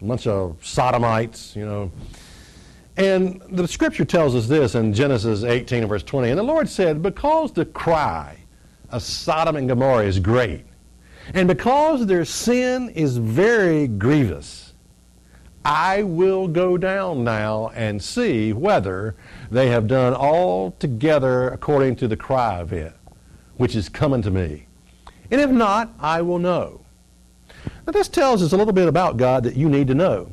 A 0.00 0.04
bunch 0.04 0.26
of 0.26 0.58
sodomites, 0.64 1.56
you 1.56 1.64
know. 1.64 1.90
And 2.96 3.40
the 3.50 3.66
scripture 3.66 4.04
tells 4.04 4.34
us 4.34 4.46
this 4.46 4.74
in 4.74 4.92
Genesis 4.92 5.42
18 5.42 5.86
verse 5.86 6.02
20. 6.02 6.30
And 6.30 6.38
the 6.38 6.42
Lord 6.42 6.68
said, 6.68 7.02
Because 7.02 7.52
the 7.52 7.64
cry 7.64 8.36
of 8.90 9.02
Sodom 9.02 9.56
and 9.56 9.68
Gomorrah 9.68 10.04
is 10.04 10.18
great, 10.18 10.66
and 11.32 11.46
because 11.46 12.06
their 12.06 12.24
sin 12.24 12.90
is 12.90 13.16
very 13.16 13.86
grievous, 13.86 14.74
I 15.64 16.02
will 16.02 16.48
go 16.48 16.76
down 16.76 17.22
now 17.22 17.70
and 17.74 18.02
see 18.02 18.52
whether 18.52 19.14
they 19.50 19.68
have 19.68 19.86
done 19.86 20.14
all 20.14 20.72
together 20.72 21.48
according 21.48 21.96
to 21.96 22.08
the 22.08 22.16
cry 22.16 22.58
of 22.58 22.72
it, 22.72 22.94
which 23.56 23.76
is 23.76 23.88
coming 23.88 24.22
to 24.22 24.30
me. 24.30 24.66
And 25.30 25.40
if 25.40 25.50
not, 25.50 25.92
I 25.98 26.22
will 26.22 26.38
know. 26.38 26.80
Now, 27.86 27.92
this 27.92 28.08
tells 28.08 28.42
us 28.42 28.52
a 28.52 28.56
little 28.56 28.72
bit 28.72 28.88
about 28.88 29.16
God 29.16 29.44
that 29.44 29.56
you 29.56 29.68
need 29.68 29.88
to 29.88 29.94
know. 29.94 30.30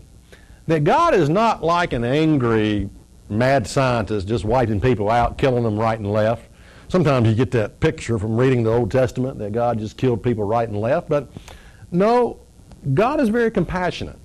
That 0.67 0.83
God 0.83 1.13
is 1.13 1.29
not 1.29 1.63
like 1.63 1.93
an 1.93 2.03
angry, 2.03 2.89
mad 3.29 3.67
scientist 3.67 4.27
just 4.27 4.45
wiping 4.45 4.81
people 4.81 5.09
out, 5.09 5.37
killing 5.37 5.63
them 5.63 5.77
right 5.77 5.97
and 5.97 6.11
left. 6.11 6.49
Sometimes 6.89 7.27
you 7.27 7.35
get 7.35 7.51
that 7.51 7.79
picture 7.79 8.17
from 8.17 8.37
reading 8.37 8.63
the 8.63 8.71
Old 8.71 8.91
Testament 8.91 9.37
that 9.39 9.51
God 9.51 9.79
just 9.79 9.97
killed 9.97 10.23
people 10.23 10.45
right 10.45 10.67
and 10.67 10.79
left. 10.79 11.09
But 11.09 11.29
no, 11.91 12.39
God 12.93 13.19
is 13.19 13.29
very 13.29 13.51
compassionate. 13.51 14.17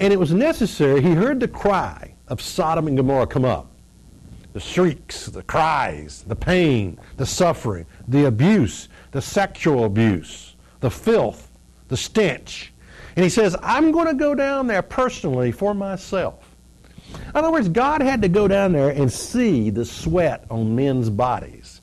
And 0.00 0.12
it 0.12 0.18
was 0.18 0.32
necessary, 0.32 1.02
he 1.02 1.10
heard 1.10 1.40
the 1.40 1.48
cry 1.48 2.14
of 2.28 2.40
Sodom 2.40 2.86
and 2.86 2.96
Gomorrah 2.96 3.26
come 3.26 3.44
up. 3.44 3.70
The 4.52 4.60
shrieks, 4.60 5.26
the 5.26 5.42
cries, 5.42 6.22
the 6.26 6.36
pain, 6.36 6.98
the 7.16 7.26
suffering, 7.26 7.86
the 8.06 8.26
abuse, 8.26 8.88
the 9.18 9.22
sexual 9.22 9.84
abuse, 9.84 10.54
the 10.78 10.88
filth, 10.88 11.50
the 11.88 11.96
stench. 11.96 12.72
And 13.16 13.24
he 13.24 13.28
says, 13.28 13.56
I'm 13.64 13.90
going 13.90 14.06
to 14.06 14.14
go 14.14 14.32
down 14.32 14.68
there 14.68 14.80
personally 14.80 15.50
for 15.50 15.74
myself. 15.74 16.54
In 17.12 17.32
other 17.34 17.50
words, 17.50 17.68
God 17.68 18.00
had 18.00 18.22
to 18.22 18.28
go 18.28 18.46
down 18.46 18.70
there 18.70 18.90
and 18.90 19.12
see 19.12 19.70
the 19.70 19.84
sweat 19.84 20.44
on 20.52 20.76
men's 20.76 21.10
bodies. 21.10 21.80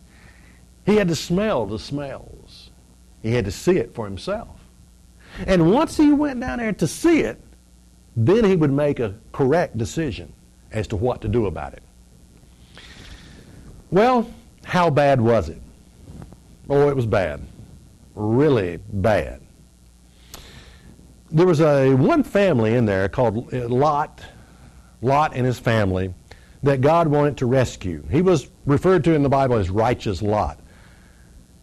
He 0.86 0.96
had 0.96 1.10
to 1.10 1.16
smell 1.16 1.66
the 1.66 1.78
smells. 1.78 2.70
He 3.22 3.34
had 3.34 3.44
to 3.44 3.52
see 3.52 3.76
it 3.76 3.94
for 3.94 4.06
himself. 4.06 4.58
And 5.46 5.74
once 5.74 5.98
he 5.98 6.14
went 6.14 6.40
down 6.40 6.60
there 6.60 6.72
to 6.72 6.88
see 6.88 7.20
it, 7.20 7.42
then 8.16 8.46
he 8.46 8.56
would 8.56 8.72
make 8.72 9.02
a 9.02 9.14
correct 9.34 9.78
decision 9.78 10.32
as 10.72 10.88
to 10.88 10.96
what 10.96 11.20
to 11.20 11.28
do 11.28 11.48
about 11.48 11.74
it. 11.74 11.84
Well, 13.92 14.26
how 14.64 14.90
bad 14.90 15.20
was 15.20 15.50
it? 15.50 15.62
Oh, 16.70 16.90
it 16.90 16.96
was 16.96 17.06
bad. 17.06 17.42
Really 18.16 18.80
bad. 18.94 19.42
There 21.32 21.46
was 21.46 21.62
a 21.62 21.94
one 21.94 22.24
family 22.24 22.76
in 22.76 22.86
there 22.86 23.10
called 23.10 23.52
Lot, 23.54 24.22
Lot 25.02 25.36
and 25.36 25.46
his 25.46 25.60
family, 25.60 26.14
that 26.64 26.82
God 26.82 27.08
wanted 27.08 27.38
to 27.38 27.46
rescue. 27.46 28.04
He 28.10 28.22
was 28.22 28.50
referred 28.66 29.04
to 29.04 29.14
in 29.14 29.22
the 29.22 29.30
Bible 29.30 29.58
as 29.58 29.70
righteous 29.70 30.22
Lot. 30.22 30.60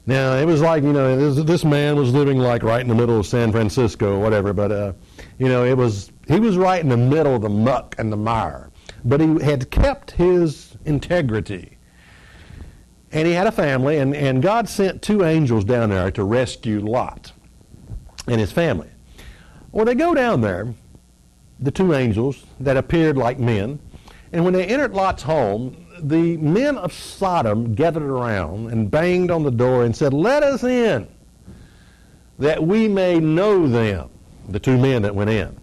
Now, 0.04 0.34
it 0.36 0.46
was 0.46 0.60
like, 0.60 0.82
you 0.82 0.92
know, 0.92 1.16
this, 1.16 1.44
this 1.44 1.64
man 1.64 1.96
was 1.96 2.12
living 2.12 2.38
like 2.38 2.62
right 2.64 2.80
in 2.80 2.88
the 2.88 2.94
middle 2.94 3.18
of 3.18 3.26
San 3.26 3.52
Francisco 3.52 4.16
or 4.16 4.18
whatever, 4.20 4.52
but, 4.52 4.72
uh, 4.72 4.92
you 5.38 5.48
know, 5.48 5.64
it 5.64 5.76
was, 5.76 6.10
he 6.26 6.40
was 6.40 6.56
right 6.56 6.82
in 6.82 6.88
the 6.88 6.96
middle 6.96 7.36
of 7.36 7.42
the 7.42 7.48
muck 7.48 7.94
and 7.98 8.12
the 8.12 8.16
mire. 8.16 8.70
But 9.04 9.20
he 9.20 9.40
had 9.42 9.70
kept 9.70 10.10
his 10.10 10.76
integrity. 10.84 11.71
And 13.12 13.28
he 13.28 13.34
had 13.34 13.46
a 13.46 13.52
family, 13.52 13.98
and, 13.98 14.16
and 14.16 14.42
God 14.42 14.68
sent 14.68 15.02
two 15.02 15.24
angels 15.24 15.64
down 15.64 15.90
there 15.90 16.10
to 16.12 16.24
rescue 16.24 16.80
Lot 16.80 17.32
and 18.26 18.40
his 18.40 18.50
family. 18.50 18.88
Well, 19.70 19.84
they 19.84 19.94
go 19.94 20.14
down 20.14 20.40
there, 20.40 20.74
the 21.60 21.70
two 21.70 21.94
angels 21.94 22.44
that 22.60 22.76
appeared 22.76 23.16
like 23.16 23.38
men, 23.38 23.78
and 24.32 24.44
when 24.44 24.54
they 24.54 24.66
entered 24.66 24.94
Lot's 24.94 25.22
home, 25.22 25.86
the 26.00 26.36
men 26.38 26.78
of 26.78 26.92
Sodom 26.92 27.74
gathered 27.74 28.02
around 28.02 28.70
and 28.70 28.90
banged 28.90 29.30
on 29.30 29.42
the 29.42 29.50
door 29.50 29.84
and 29.84 29.94
said, 29.94 30.14
Let 30.14 30.42
us 30.42 30.64
in, 30.64 31.06
that 32.38 32.62
we 32.62 32.88
may 32.88 33.20
know 33.20 33.68
them, 33.68 34.08
the 34.48 34.58
two 34.58 34.78
men 34.78 35.02
that 35.02 35.14
went 35.14 35.30
in. 35.30 35.56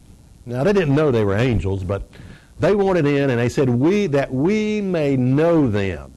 Now, 0.45 0.63
they 0.63 0.73
didn't 0.73 0.95
know 0.95 1.11
they 1.11 1.23
were 1.23 1.35
angels, 1.35 1.83
but 1.83 2.09
they 2.59 2.75
wanted 2.75 3.05
in, 3.05 3.29
and 3.29 3.39
they 3.39 3.49
said, 3.49 3.69
we, 3.69 4.07
that 4.07 4.33
we 4.33 4.81
may 4.81 5.15
know 5.15 5.69
them. 5.69 6.13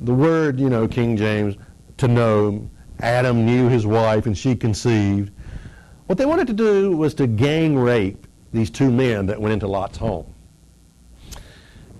The 0.00 0.14
word, 0.14 0.60
you 0.60 0.68
know, 0.68 0.86
King 0.86 1.16
James, 1.16 1.56
to 1.98 2.08
know, 2.08 2.68
Adam 3.00 3.44
knew 3.44 3.68
his 3.68 3.86
wife, 3.86 4.26
and 4.26 4.36
she 4.36 4.54
conceived. 4.54 5.30
What 6.06 6.18
they 6.18 6.26
wanted 6.26 6.46
to 6.48 6.52
do 6.52 6.96
was 6.96 7.14
to 7.14 7.26
gang 7.26 7.76
rape 7.76 8.26
these 8.52 8.70
two 8.70 8.90
men 8.90 9.26
that 9.26 9.40
went 9.40 9.52
into 9.52 9.66
Lot's 9.66 9.98
home. 9.98 10.26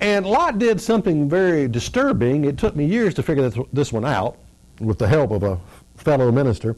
And 0.00 0.26
Lot 0.26 0.58
did 0.58 0.80
something 0.80 1.28
very 1.28 1.68
disturbing. 1.68 2.44
It 2.44 2.58
took 2.58 2.76
me 2.76 2.84
years 2.84 3.14
to 3.14 3.22
figure 3.22 3.50
this, 3.72 3.92
one 3.92 4.04
out 4.04 4.36
with 4.80 4.98
the 4.98 5.08
help 5.08 5.30
of 5.30 5.42
a 5.42 5.58
fellow 5.96 6.30
minister. 6.30 6.76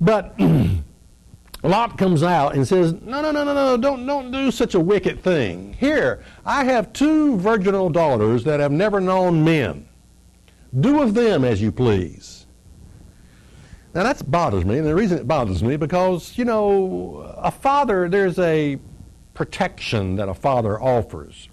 But 0.00 0.38
Lot 1.64 1.98
comes 1.98 2.22
out 2.22 2.54
and 2.54 2.66
says, 2.66 2.92
No, 2.92 3.20
no, 3.20 3.32
no, 3.32 3.42
no, 3.42 3.54
no, 3.54 3.76
don't, 3.76 4.06
don't 4.06 4.30
do 4.30 4.50
such 4.52 4.74
a 4.74 4.80
wicked 4.80 5.20
thing. 5.22 5.74
Here, 5.74 6.22
I 6.46 6.64
have 6.64 6.92
two 6.92 7.36
virginal 7.38 7.90
daughters 7.90 8.44
that 8.44 8.60
have 8.60 8.70
never 8.70 9.00
known 9.00 9.42
men. 9.42 9.87
Do 10.78 10.98
with 10.98 11.14
them 11.14 11.44
as 11.44 11.62
you 11.62 11.72
please. 11.72 12.46
Now 13.94 14.02
that 14.02 14.30
bothers 14.30 14.64
me, 14.64 14.78
and 14.78 14.86
the 14.86 14.94
reason 14.94 15.18
it 15.18 15.26
bothers 15.26 15.62
me 15.62 15.76
because, 15.76 16.36
you 16.36 16.44
know, 16.44 17.34
a 17.36 17.50
father, 17.50 18.08
there's 18.08 18.38
a 18.38 18.78
protection 19.34 20.16
that 20.16 20.28
a 20.28 20.34
father 20.34 20.80
offers 20.80 21.48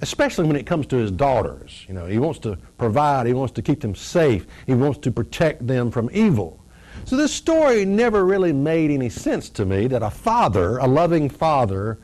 especially 0.00 0.46
when 0.46 0.56
it 0.56 0.66
comes 0.66 0.86
to 0.86 0.96
his 0.96 1.10
daughters. 1.10 1.84
You 1.88 1.94
know, 1.94 2.06
he 2.06 2.18
wants 2.18 2.38
to 2.40 2.56
provide, 2.76 3.26
he 3.26 3.32
wants 3.32 3.52
to 3.54 3.62
keep 3.62 3.80
them 3.80 3.94
safe, 3.94 4.46
he 4.66 4.74
wants 4.74 4.98
to 4.98 5.10
protect 5.10 5.66
them 5.66 5.90
from 5.90 6.08
evil. 6.12 6.64
So 7.04 7.16
this 7.16 7.32
story 7.32 7.84
never 7.84 8.24
really 8.24 8.52
made 8.52 8.90
any 8.90 9.08
sense 9.08 9.48
to 9.50 9.64
me 9.64 9.86
that 9.88 10.02
a 10.02 10.10
father, 10.10 10.78
a 10.78 10.86
loving 10.86 11.28
father, 11.28 11.98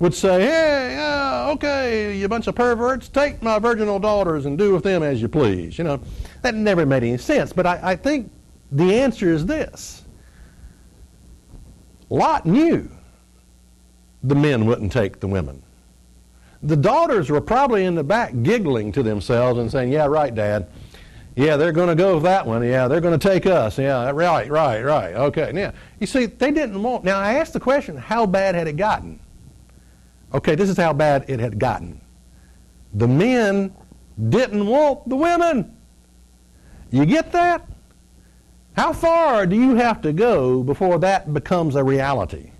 would 0.00 0.14
say, 0.14 0.42
hey, 0.42 0.96
uh, 1.00 1.50
okay, 1.52 2.16
you 2.16 2.28
bunch 2.28 2.46
of 2.46 2.54
perverts, 2.54 3.08
take 3.08 3.42
my 3.42 3.58
virginal 3.58 3.98
daughters 3.98 4.46
and 4.46 4.56
do 4.56 4.72
with 4.72 4.84
them 4.84 5.02
as 5.02 5.20
you 5.20 5.28
please. 5.28 5.76
You 5.76 5.84
know, 5.84 6.00
that 6.42 6.54
never 6.54 6.86
made 6.86 7.02
any 7.02 7.18
sense. 7.18 7.52
But 7.52 7.66
I, 7.66 7.80
I 7.82 7.96
think 7.96 8.30
the 8.70 9.00
answer 9.00 9.30
is 9.30 9.44
this. 9.44 10.04
Lot 12.10 12.46
knew 12.46 12.88
the 14.22 14.34
men 14.34 14.66
wouldn't 14.66 14.92
take 14.92 15.20
the 15.20 15.26
women. 15.26 15.62
The 16.62 16.76
daughters 16.76 17.30
were 17.30 17.40
probably 17.40 17.84
in 17.84 17.94
the 17.94 18.04
back 18.04 18.32
giggling 18.42 18.92
to 18.92 19.02
themselves 19.02 19.60
and 19.60 19.70
saying, 19.70 19.92
Yeah, 19.92 20.06
right, 20.06 20.34
Dad. 20.34 20.68
Yeah, 21.36 21.56
they're 21.56 21.70
going 21.70 21.88
to 21.88 21.94
go 21.94 22.14
with 22.14 22.24
that 22.24 22.44
one. 22.44 22.64
Yeah, 22.64 22.88
they're 22.88 23.00
going 23.00 23.16
to 23.16 23.28
take 23.28 23.46
us. 23.46 23.78
Yeah, 23.78 24.10
right, 24.10 24.50
right, 24.50 24.82
right. 24.82 25.14
Okay. 25.14 25.52
Now, 25.52 25.72
you 26.00 26.06
see, 26.08 26.26
they 26.26 26.50
didn't 26.50 26.82
want. 26.82 27.04
Now, 27.04 27.20
I 27.20 27.34
asked 27.34 27.52
the 27.52 27.60
question, 27.60 27.96
how 27.96 28.26
bad 28.26 28.56
had 28.56 28.66
it 28.66 28.76
gotten? 28.76 29.20
Okay, 30.34 30.54
this 30.54 30.68
is 30.68 30.76
how 30.76 30.92
bad 30.92 31.24
it 31.28 31.40
had 31.40 31.58
gotten. 31.58 32.00
The 32.94 33.08
men 33.08 33.74
didn't 34.28 34.66
want 34.66 35.08
the 35.08 35.16
women. 35.16 35.76
You 36.90 37.06
get 37.06 37.32
that? 37.32 37.66
How 38.76 38.92
far 38.92 39.46
do 39.46 39.56
you 39.56 39.74
have 39.74 40.00
to 40.02 40.12
go 40.12 40.62
before 40.62 40.98
that 41.00 41.32
becomes 41.34 41.76
a 41.76 41.84
reality? 41.84 42.52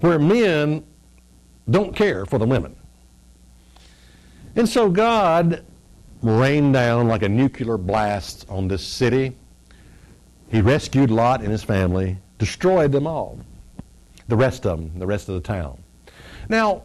Where 0.00 0.18
men 0.18 0.84
don't 1.68 1.94
care 1.94 2.24
for 2.26 2.38
the 2.38 2.46
women. 2.46 2.76
And 4.54 4.68
so 4.68 4.88
God 4.88 5.64
rained 6.22 6.72
down 6.72 7.08
like 7.08 7.22
a 7.22 7.28
nuclear 7.28 7.76
blast 7.76 8.46
on 8.48 8.68
this 8.68 8.84
city. 8.84 9.36
He 10.50 10.60
rescued 10.60 11.10
Lot 11.10 11.42
and 11.42 11.50
his 11.50 11.62
family, 11.62 12.18
destroyed 12.38 12.92
them 12.92 13.06
all, 13.06 13.38
the 14.28 14.36
rest 14.36 14.64
of 14.66 14.78
them, 14.78 14.98
the 14.98 15.06
rest 15.06 15.28
of 15.28 15.34
the 15.34 15.40
town. 15.40 15.82
Now, 16.48 16.84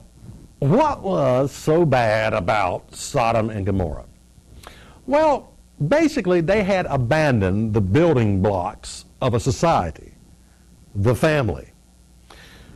what 0.59 1.01
was 1.01 1.51
so 1.51 1.85
bad 1.85 2.33
about 2.33 2.93
Sodom 2.95 3.49
and 3.49 3.65
Gomorrah? 3.65 4.05
Well, 5.07 5.53
basically, 5.87 6.41
they 6.41 6.63
had 6.63 6.85
abandoned 6.87 7.73
the 7.73 7.81
building 7.81 8.41
blocks 8.41 9.05
of 9.21 9.33
a 9.33 9.39
society, 9.39 10.13
the 10.95 11.15
family. 11.15 11.71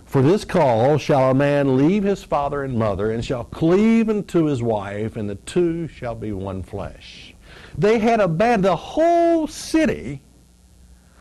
For 0.06 0.21
this 0.21 0.45
cause 0.45 1.02
shall 1.02 1.32
a 1.32 1.34
man 1.34 1.78
leave 1.78 2.04
his 2.04 2.24
father 2.24 2.63
and 2.63 2.78
mother, 2.78 3.12
and 3.12 3.24
shall 3.24 3.43
cleave 3.43 4.10
unto 4.10 4.45
his 4.45 4.63
wife, 4.63 5.15
and 5.15 5.30
the 5.30 5.36
two 5.36 5.88
shall 5.88 6.15
be 6.15 6.32
one 6.32 6.63
flesh. 6.63 7.34
They 7.78 8.00
had 8.00 8.19
abandoned, 8.19 8.65
the 8.65 8.76
whole 8.76 9.48
city 9.48 10.21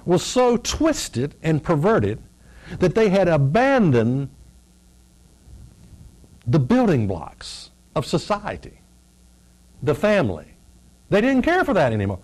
was 0.05 0.23
so 0.23 0.57
twisted 0.57 1.35
and 1.43 1.63
perverted 1.63 2.23
that 2.79 2.95
they 2.95 3.09
had 3.09 3.29
abandoned 3.29 4.31
the 6.47 6.59
building 6.59 7.07
blocks 7.07 7.71
of 7.95 8.07
society, 8.07 8.81
the 9.83 9.95
family. 9.95 10.57
They 11.11 11.21
didn't 11.21 11.43
care 11.43 11.65
for 11.65 11.75
that 11.75 11.93
anymore. 11.93 12.21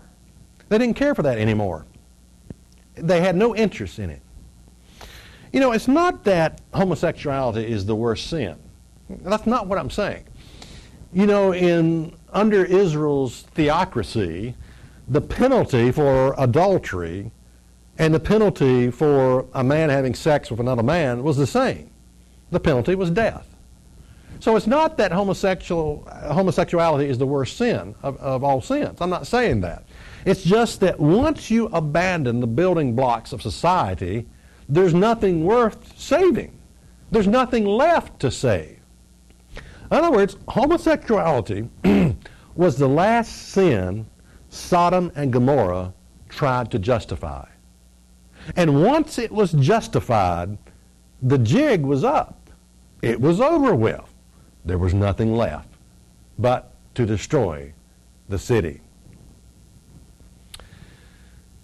They 0.68 0.78
didn't 0.78 0.96
care 0.96 1.14
for 1.14 1.22
that 1.22 1.38
anymore. 1.38 1.86
They 2.94 3.20
had 3.20 3.36
no 3.36 3.54
interest 3.54 3.98
in 3.98 4.10
it. 4.10 4.22
You 5.52 5.60
know, 5.60 5.72
it's 5.72 5.88
not 5.88 6.24
that 6.24 6.60
homosexuality 6.74 7.66
is 7.66 7.84
the 7.84 7.94
worst 7.96 8.28
sin. 8.28 8.56
That's 9.08 9.46
not 9.46 9.66
what 9.66 9.78
I'm 9.78 9.90
saying. 9.90 10.24
You 11.12 11.26
know, 11.26 11.52
in 11.52 12.14
under 12.32 12.64
Israel's 12.64 13.42
theocracy, 13.54 14.54
the 15.08 15.20
penalty 15.20 15.90
for 15.90 16.34
adultery 16.38 17.32
and 17.98 18.14
the 18.14 18.20
penalty 18.20 18.90
for 18.90 19.46
a 19.54 19.64
man 19.64 19.90
having 19.90 20.14
sex 20.14 20.50
with 20.50 20.60
another 20.60 20.84
man 20.84 21.24
was 21.24 21.36
the 21.36 21.46
same. 21.46 21.90
The 22.52 22.60
penalty 22.60 22.94
was 22.94 23.10
death. 23.10 23.46
So 24.40 24.56
it's 24.56 24.66
not 24.66 24.96
that 24.96 25.12
homosexual, 25.12 26.08
homosexuality 26.10 27.06
is 27.06 27.18
the 27.18 27.26
worst 27.26 27.58
sin 27.58 27.94
of, 28.02 28.16
of 28.18 28.42
all 28.42 28.62
sins. 28.62 28.98
I'm 29.00 29.10
not 29.10 29.26
saying 29.26 29.60
that. 29.60 29.84
It's 30.24 30.42
just 30.42 30.80
that 30.80 30.98
once 30.98 31.50
you 31.50 31.66
abandon 31.66 32.40
the 32.40 32.46
building 32.46 32.96
blocks 32.96 33.32
of 33.32 33.42
society, 33.42 34.26
there's 34.68 34.94
nothing 34.94 35.44
worth 35.44 35.98
saving. 35.98 36.58
There's 37.10 37.26
nothing 37.26 37.66
left 37.66 38.18
to 38.20 38.30
save. 38.30 38.80
In 39.90 39.98
other 39.98 40.10
words, 40.10 40.36
homosexuality 40.48 41.68
was 42.54 42.76
the 42.76 42.88
last 42.88 43.50
sin 43.50 44.06
Sodom 44.48 45.12
and 45.14 45.32
Gomorrah 45.32 45.92
tried 46.28 46.70
to 46.70 46.78
justify. 46.78 47.46
And 48.56 48.82
once 48.82 49.18
it 49.18 49.30
was 49.30 49.52
justified, 49.52 50.58
the 51.22 51.38
jig 51.38 51.82
was 51.82 52.04
up. 52.04 52.50
It 53.02 53.20
was 53.20 53.40
over 53.40 53.74
with. 53.74 54.09
There 54.64 54.78
was 54.78 54.94
nothing 54.94 55.34
left 55.34 55.68
but 56.38 56.72
to 56.94 57.06
destroy 57.06 57.72
the 58.28 58.38
city. 58.38 58.80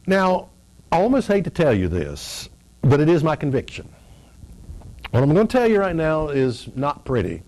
Now, 0.06 0.50
I 0.92 1.00
almost 1.00 1.28
hate 1.28 1.44
to 1.44 1.50
tell 1.50 1.74
you 1.74 1.88
this, 1.88 2.48
but 2.82 3.00
it 3.00 3.08
is 3.08 3.24
my 3.24 3.34
conviction. 3.34 3.88
What 5.10 5.22
I'm 5.22 5.34
going 5.34 5.46
to 5.46 5.52
tell 5.52 5.68
you 5.68 5.80
right 5.80 5.96
now 5.96 6.28
is 6.28 6.68
not 6.76 7.04
pretty, 7.04 7.42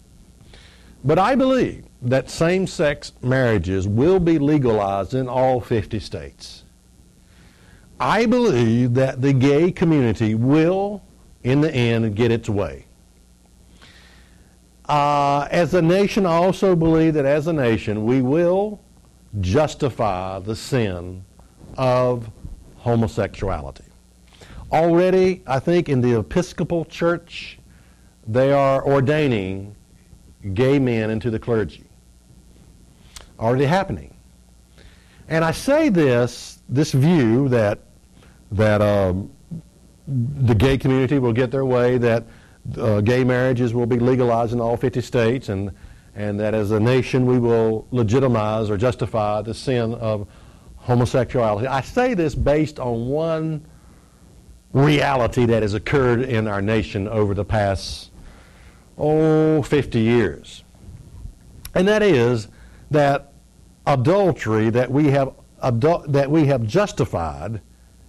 but 1.05 1.19
I 1.19 1.35
believe 1.35 1.85
that 2.03 2.31
same 2.31 2.67
sex 2.67 3.13
marriages 3.23 3.87
will 3.87 4.19
be 4.19 4.39
legalized 4.39 5.15
in 5.15 5.29
all 5.29 5.61
50 5.61 5.99
states. 6.01 6.65
I 8.01 8.27
believe 8.27 8.95
that 8.95 9.21
the 9.23 9.33
gay 9.33 9.73
community 9.73 10.35
will, 10.35 11.03
in 11.43 11.61
the 11.61 11.73
end, 11.73 12.15
get 12.15 12.31
its 12.31 12.49
way. 12.49 12.87
Uh, 14.89 15.47
as 15.51 15.75
a 15.75 15.83
nation, 15.83 16.25
I 16.25 16.33
also 16.33 16.75
believe 16.75 17.15
that 17.15 17.27
as 17.27 17.47
a 17.47 17.53
nation, 17.53 18.07
we 18.07 18.23
will 18.23 18.81
justify 19.41 20.39
the 20.39 20.57
sin 20.57 21.25
of 21.77 22.31
homosexuality. 22.77 23.85
Already, 24.73 25.43
I 25.47 25.59
think 25.59 25.91
in 25.91 26.01
the 26.01 26.19
Episcopal 26.19 26.87
Church, 26.87 27.59
they 28.27 28.53
are 28.53 28.83
ordaining 28.87 29.75
gay 30.55 30.79
men 30.79 31.11
into 31.11 31.31
the 31.31 31.39
clergy. 31.39 31.85
Already 33.39 33.65
happening. 33.65 34.15
And 35.29 35.45
I 35.45 35.53
say 35.53 35.91
this, 35.91 36.61
this 36.69 36.93
view 36.93 37.49
that, 37.51 37.81
that 38.53 38.81
um, 38.81 39.31
the 40.07 40.55
gay 40.55 40.79
community 40.79 41.19
will 41.19 41.35
get 41.35 41.51
their 41.51 41.67
way, 41.67 41.99
that 41.99 42.25
uh, 42.77 43.01
gay 43.01 43.25
marriages 43.25 43.73
will 43.73 43.87
be 43.87 43.99
legalized 43.99 44.53
in 44.53 44.61
all 44.61 44.77
50 44.77 45.01
states, 45.01 45.49
and, 45.49 45.73
and 46.15 46.39
that 46.41 46.55
as 46.55 46.71
a 46.71 46.81
nation 46.81 47.27
we 47.27 47.39
will 47.39 47.87
legitimize 47.91 48.71
or 48.71 48.77
justify 48.77 49.43
the 49.43 49.55
sin 49.55 49.95
of 49.95 50.27
homosexuality. 50.77 51.67
I 51.67 51.81
say 51.81 52.15
this 52.15 52.35
based 52.35 52.79
on 52.79 53.09
one 53.09 53.65
reality 54.73 55.47
that 55.47 55.63
has 55.63 55.75
occurred 55.75 56.23
in 56.23 56.47
our 56.47 56.61
nation 56.61 57.09
over 57.09 57.35
the 57.35 57.45
past, 57.45 58.11
oh, 58.97 59.63
50 59.63 60.01
years. 60.01 60.65
And 61.75 61.87
that 61.89 62.03
is 62.03 62.49
that 62.91 63.33
adultery, 63.87 64.71
that 64.71 64.91
we 64.91 65.09
have, 65.09 65.33
adul- 65.63 66.11
that 66.13 66.31
we 66.31 66.47
have 66.47 66.67
justified 66.67 67.61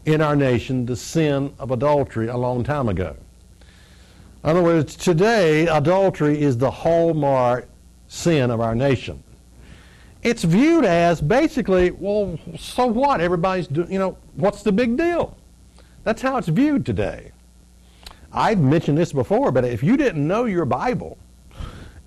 in 0.05 0.21
our 0.21 0.35
nation 0.35 0.85
the 0.85 0.95
sin 0.95 1.53
of 1.59 1.71
adultery 1.71 2.27
a 2.27 2.37
long 2.37 2.63
time 2.63 2.89
ago. 2.89 3.15
In 4.43 4.49
other 4.49 4.63
words, 4.63 4.95
today, 4.95 5.67
adultery 5.67 6.41
is 6.41 6.57
the 6.57 6.71
hallmark 6.71 7.67
sin 8.07 8.51
of 8.51 8.61
our 8.61 8.73
nation. 8.73 9.21
It's 10.23 10.43
viewed 10.43 10.85
as 10.85 11.21
basically, 11.21 11.91
well, 11.91 12.39
so 12.57 12.87
what? 12.87 13.19
Everybody's 13.19 13.67
doing, 13.67 13.91
you 13.91 13.99
know, 13.99 14.17
what's 14.35 14.63
the 14.63 14.71
big 14.71 14.97
deal? 14.97 15.37
That's 16.03 16.21
how 16.21 16.37
it's 16.37 16.47
viewed 16.47 16.85
today. 16.85 17.31
I've 18.31 18.59
mentioned 18.59 18.97
this 18.97 19.11
before, 19.11 19.51
but 19.51 19.65
if 19.65 19.83
you 19.83 19.97
didn't 19.97 20.25
know 20.25 20.45
your 20.45 20.65
Bible 20.65 21.17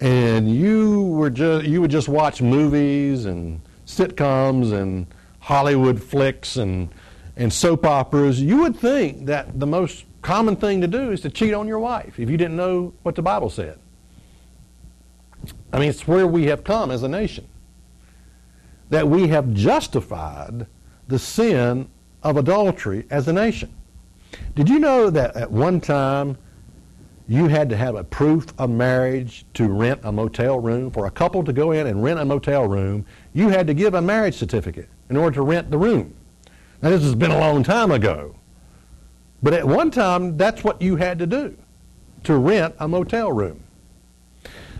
and 0.00 0.54
you 0.54 1.02
were 1.02 1.30
just 1.30 1.66
you 1.66 1.80
would 1.80 1.90
just 1.90 2.08
watch 2.08 2.40
movies 2.40 3.24
and 3.24 3.60
sitcoms 3.86 4.72
and 4.72 5.06
Hollywood 5.40 6.02
flicks 6.02 6.56
and 6.56 6.88
and 7.36 7.52
soap 7.52 7.84
operas, 7.84 8.40
you 8.40 8.58
would 8.58 8.76
think 8.76 9.26
that 9.26 9.58
the 9.58 9.66
most 9.66 10.04
common 10.22 10.56
thing 10.56 10.80
to 10.80 10.87
do 10.87 11.11
is 11.11 11.20
to 11.20 11.30
cheat 11.30 11.52
on 11.52 11.68
your 11.68 11.80
wife 11.80 12.18
if 12.18 12.30
you 12.30 12.37
didn't 12.37 12.56
know 12.56 12.94
what 13.02 13.14
the 13.14 13.22
Bible 13.22 13.50
said. 13.50 13.78
I 15.72 15.78
mean, 15.78 15.90
it's 15.90 16.06
where 16.06 16.26
we 16.26 16.44
have 16.44 16.64
come 16.64 16.90
as 16.90 17.02
a 17.02 17.08
nation. 17.08 17.46
That 18.90 19.08
we 19.08 19.28
have 19.28 19.52
justified 19.52 20.66
the 21.08 21.18
sin 21.18 21.88
of 22.22 22.37
adultery 22.37 23.06
as 23.11 23.26
a 23.26 23.32
nation. 23.32 23.74
Did 24.54 24.68
you 24.68 24.78
know 24.78 25.11
that 25.11 25.37
at 25.37 25.50
one 25.50 25.80
time 25.80 26.38
you 27.26 27.48
had 27.48 27.68
to 27.70 27.76
have 27.76 27.96
a 27.96 28.04
proof 28.04 28.46
of 28.58 28.70
marriage 28.70 29.44
to 29.54 29.68
rent 29.68 30.00
a 30.04 30.12
motel 30.12 30.61
room? 30.61 30.90
For 30.90 31.06
a 31.06 31.11
couple 31.11 31.42
to 31.44 31.52
go 31.52 31.72
in 31.72 31.87
and 31.87 32.02
rent 32.02 32.20
a 32.20 32.24
motel 32.24 32.68
room, 32.68 33.04
you 33.32 33.48
had 33.48 33.66
to 33.66 33.74
give 33.74 33.94
a 33.94 34.02
marriage 34.02 34.37
certificate 34.37 34.88
in 35.11 35.16
order 35.16 35.35
to 35.37 35.42
rent 35.42 35.70
the 35.70 35.78
room. 35.78 36.14
Now, 36.80 36.90
this 36.90 37.02
has 37.02 37.14
been 37.14 37.30
a 37.30 37.38
long 37.38 37.62
time 37.62 37.90
ago. 37.90 38.37
But 39.42 39.55
at 39.55 39.66
one 39.66 39.90
time, 39.90 40.37
that's 40.37 40.62
what 40.62 40.81
you 40.81 40.96
had 40.96 41.18
to 41.18 41.26
do 41.26 41.57
to 42.24 42.37
rent 42.37 42.74
a 42.78 42.87
motel 42.87 43.33
room. 43.33 43.62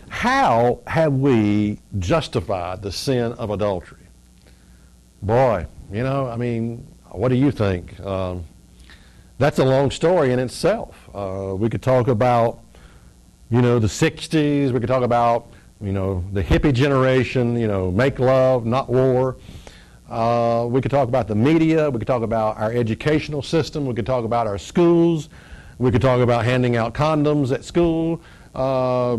How 0.07 0.79
have 0.87 1.13
we 1.13 1.79
justified 1.99 2.81
the 2.81 2.91
sin 2.91 3.33
of 3.33 3.49
adultery? 3.49 3.99
Boy, 5.21 5.65
you 5.91 6.03
know, 6.03 6.27
I 6.27 6.37
mean, 6.37 6.87
what 7.09 7.29
do 7.29 7.35
you 7.35 7.51
think? 7.51 7.99
Um, 7.99 8.45
that's 9.37 9.59
a 9.59 9.65
long 9.65 9.91
story 9.91 10.31
in 10.31 10.39
itself. 10.39 11.09
Uh, 11.13 11.55
we 11.57 11.69
could 11.69 11.81
talk 11.81 12.07
about, 12.07 12.59
you 13.49 13.61
know, 13.61 13.79
the 13.79 13.87
60s. 13.87 14.71
We 14.71 14.79
could 14.79 14.87
talk 14.87 15.03
about, 15.03 15.47
you 15.81 15.91
know, 15.91 16.23
the 16.31 16.43
hippie 16.43 16.73
generation, 16.73 17.57
you 17.57 17.67
know, 17.67 17.91
make 17.91 18.19
love, 18.19 18.65
not 18.65 18.89
war. 18.89 19.35
Uh, 20.13 20.67
we 20.67 20.79
could 20.79 20.91
talk 20.91 21.07
about 21.07 21.27
the 21.27 21.33
media. 21.33 21.89
We 21.89 21.97
could 21.97 22.07
talk 22.07 22.21
about 22.21 22.57
our 22.57 22.71
educational 22.71 23.41
system. 23.41 23.87
We 23.87 23.95
could 23.95 24.05
talk 24.05 24.25
about 24.25 24.45
our 24.45 24.59
schools. 24.59 25.29
We 25.79 25.89
could 25.89 26.03
talk 26.03 26.21
about 26.21 26.45
handing 26.45 26.75
out 26.77 26.93
condoms 26.93 27.51
at 27.51 27.65
school. 27.65 28.21
Uh, 28.53 29.17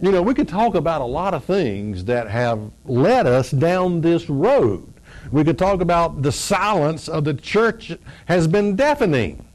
you 0.00 0.10
know, 0.10 0.20
we 0.20 0.34
could 0.34 0.48
talk 0.48 0.74
about 0.74 1.00
a 1.00 1.04
lot 1.04 1.32
of 1.32 1.44
things 1.44 2.04
that 2.06 2.28
have 2.28 2.72
led 2.86 3.28
us 3.28 3.52
down 3.52 4.00
this 4.00 4.28
road. 4.28 4.92
We 5.30 5.44
could 5.44 5.58
talk 5.58 5.80
about 5.80 6.22
the 6.22 6.32
silence 6.32 7.08
of 7.08 7.22
the 7.22 7.34
church 7.34 7.92
has 8.26 8.48
been 8.48 8.74
deafening. 8.74 9.46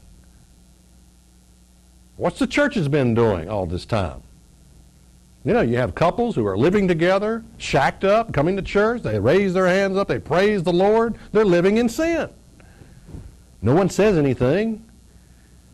What's 2.16 2.38
the 2.38 2.46
church 2.46 2.76
has 2.76 2.88
been 2.88 3.12
doing 3.12 3.50
all 3.50 3.66
this 3.66 3.84
time? 3.84 4.22
You 5.48 5.54
know, 5.54 5.62
you 5.62 5.78
have 5.78 5.94
couples 5.94 6.34
who 6.34 6.46
are 6.46 6.58
living 6.58 6.86
together, 6.86 7.42
shacked 7.56 8.04
up, 8.04 8.34
coming 8.34 8.54
to 8.56 8.60
church, 8.60 9.00
they 9.00 9.18
raise 9.18 9.54
their 9.54 9.66
hands 9.66 9.96
up, 9.96 10.06
they 10.06 10.18
praise 10.18 10.62
the 10.62 10.74
Lord, 10.74 11.16
they're 11.32 11.42
living 11.42 11.78
in 11.78 11.88
sin. 11.88 12.28
No 13.62 13.74
one 13.74 13.88
says 13.88 14.18
anything. 14.18 14.84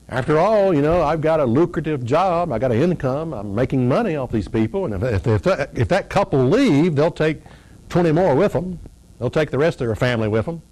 After 0.09 0.39
all, 0.39 0.73
you 0.73 0.81
know, 0.81 1.03
I've 1.03 1.21
got 1.21 1.41
a 1.41 1.45
lucrative 1.45 2.05
job, 2.05 2.53
I've 2.53 2.61
got 2.61 2.71
an 2.71 2.81
income, 2.81 3.35
I'm 3.35 3.53
making 3.53 3.89
money 3.89 4.15
off 4.15 4.31
these 4.31 4.47
people, 4.47 4.85
and 4.85 5.03
if, 5.03 5.27
if, 5.27 5.43
that, 5.43 5.77
if 5.77 5.89
that 5.89 6.09
couple 6.09 6.45
leave, 6.45 6.95
they'll 6.95 7.11
take 7.11 7.43
20 7.89 8.13
more 8.13 8.37
with 8.37 8.53
them. 8.53 8.79
They'll 9.19 9.29
take 9.29 9.51
the 9.51 9.59
rest 9.59 9.81
of 9.81 9.89
their 9.89 9.97
family 9.97 10.29
with 10.29 10.47
them. 10.47 10.63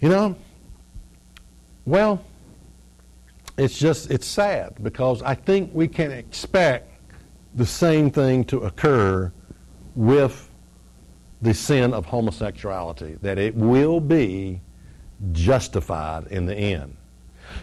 You 0.00 0.10
know, 0.10 0.36
well, 1.84 2.22
it's 3.56 3.76
just 3.76 4.08
it's 4.08 4.28
sad 4.28 4.76
because 4.84 5.20
I 5.20 5.34
think 5.34 5.72
we 5.74 5.88
can 5.88 6.12
expect 6.12 6.87
the 7.58 7.66
same 7.66 8.10
thing 8.10 8.44
to 8.44 8.60
occur 8.60 9.32
with 9.94 10.48
the 11.42 11.52
sin 11.52 11.92
of 11.92 12.06
homosexuality, 12.06 13.18
that 13.20 13.38
it 13.38 13.54
will 13.54 14.00
be 14.00 14.60
justified 15.32 16.26
in 16.28 16.46
the 16.46 16.54
end. 16.54 16.96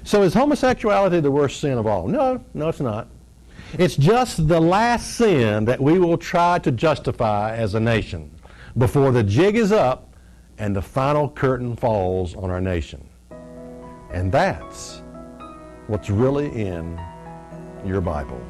So 0.03 0.21
is 0.23 0.33
homosexuality 0.33 1.19
the 1.21 1.31
worst 1.31 1.59
sin 1.59 1.77
of 1.77 1.87
all? 1.87 2.07
No, 2.07 2.43
no, 2.53 2.69
it's 2.69 2.79
not. 2.79 3.07
It's 3.77 3.95
just 3.95 4.47
the 4.47 4.59
last 4.59 5.15
sin 5.15 5.65
that 5.65 5.79
we 5.79 5.99
will 5.99 6.17
try 6.17 6.59
to 6.59 6.71
justify 6.71 7.55
as 7.55 7.73
a 7.73 7.79
nation 7.79 8.31
before 8.77 9.11
the 9.11 9.23
jig 9.23 9.55
is 9.55 9.71
up 9.71 10.13
and 10.57 10.75
the 10.75 10.81
final 10.81 11.29
curtain 11.29 11.75
falls 11.75 12.35
on 12.35 12.49
our 12.49 12.61
nation. 12.61 13.07
And 14.11 14.31
that's 14.31 15.01
what's 15.87 16.09
really 16.09 16.47
in 16.47 16.99
your 17.85 18.01
Bible. 18.01 18.41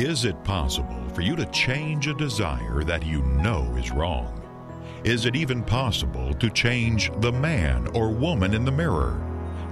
Is 0.00 0.24
it 0.24 0.42
possible 0.44 1.06
for 1.10 1.20
you 1.20 1.36
to 1.36 1.44
change 1.50 2.06
a 2.06 2.14
desire 2.14 2.82
that 2.84 3.04
you 3.04 3.20
know 3.20 3.70
is 3.76 3.90
wrong? 3.90 4.40
Is 5.04 5.26
it 5.26 5.36
even 5.36 5.62
possible 5.62 6.32
to 6.32 6.48
change 6.48 7.12
the 7.18 7.32
man 7.32 7.86
or 7.88 8.08
woman 8.08 8.54
in 8.54 8.64
the 8.64 8.72
mirror? 8.72 9.20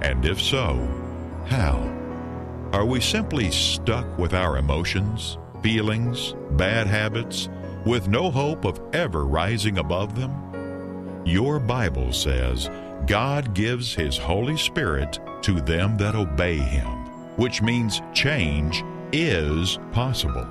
And 0.03 0.23
if 0.23 0.39
so, 0.39 0.87
how? 1.47 1.79
Are 2.73 2.85
we 2.85 3.01
simply 3.01 3.49
stuck 3.49 4.05
with 4.19 4.35
our 4.35 4.59
emotions, 4.59 5.39
feelings, 5.63 6.35
bad 6.51 6.85
habits, 6.85 7.49
with 7.83 8.07
no 8.07 8.29
hope 8.29 8.65
of 8.65 8.79
ever 8.93 9.25
rising 9.25 9.79
above 9.79 10.13
them? 10.13 11.23
Your 11.25 11.59
Bible 11.59 12.13
says 12.13 12.69
God 13.07 13.55
gives 13.55 13.95
His 13.95 14.15
Holy 14.15 14.57
Spirit 14.57 15.17
to 15.41 15.59
them 15.59 15.97
that 15.97 16.13
obey 16.13 16.57
Him, 16.57 16.87
which 17.35 17.63
means 17.63 18.03
change 18.13 18.83
is 19.11 19.79
possible. 19.91 20.47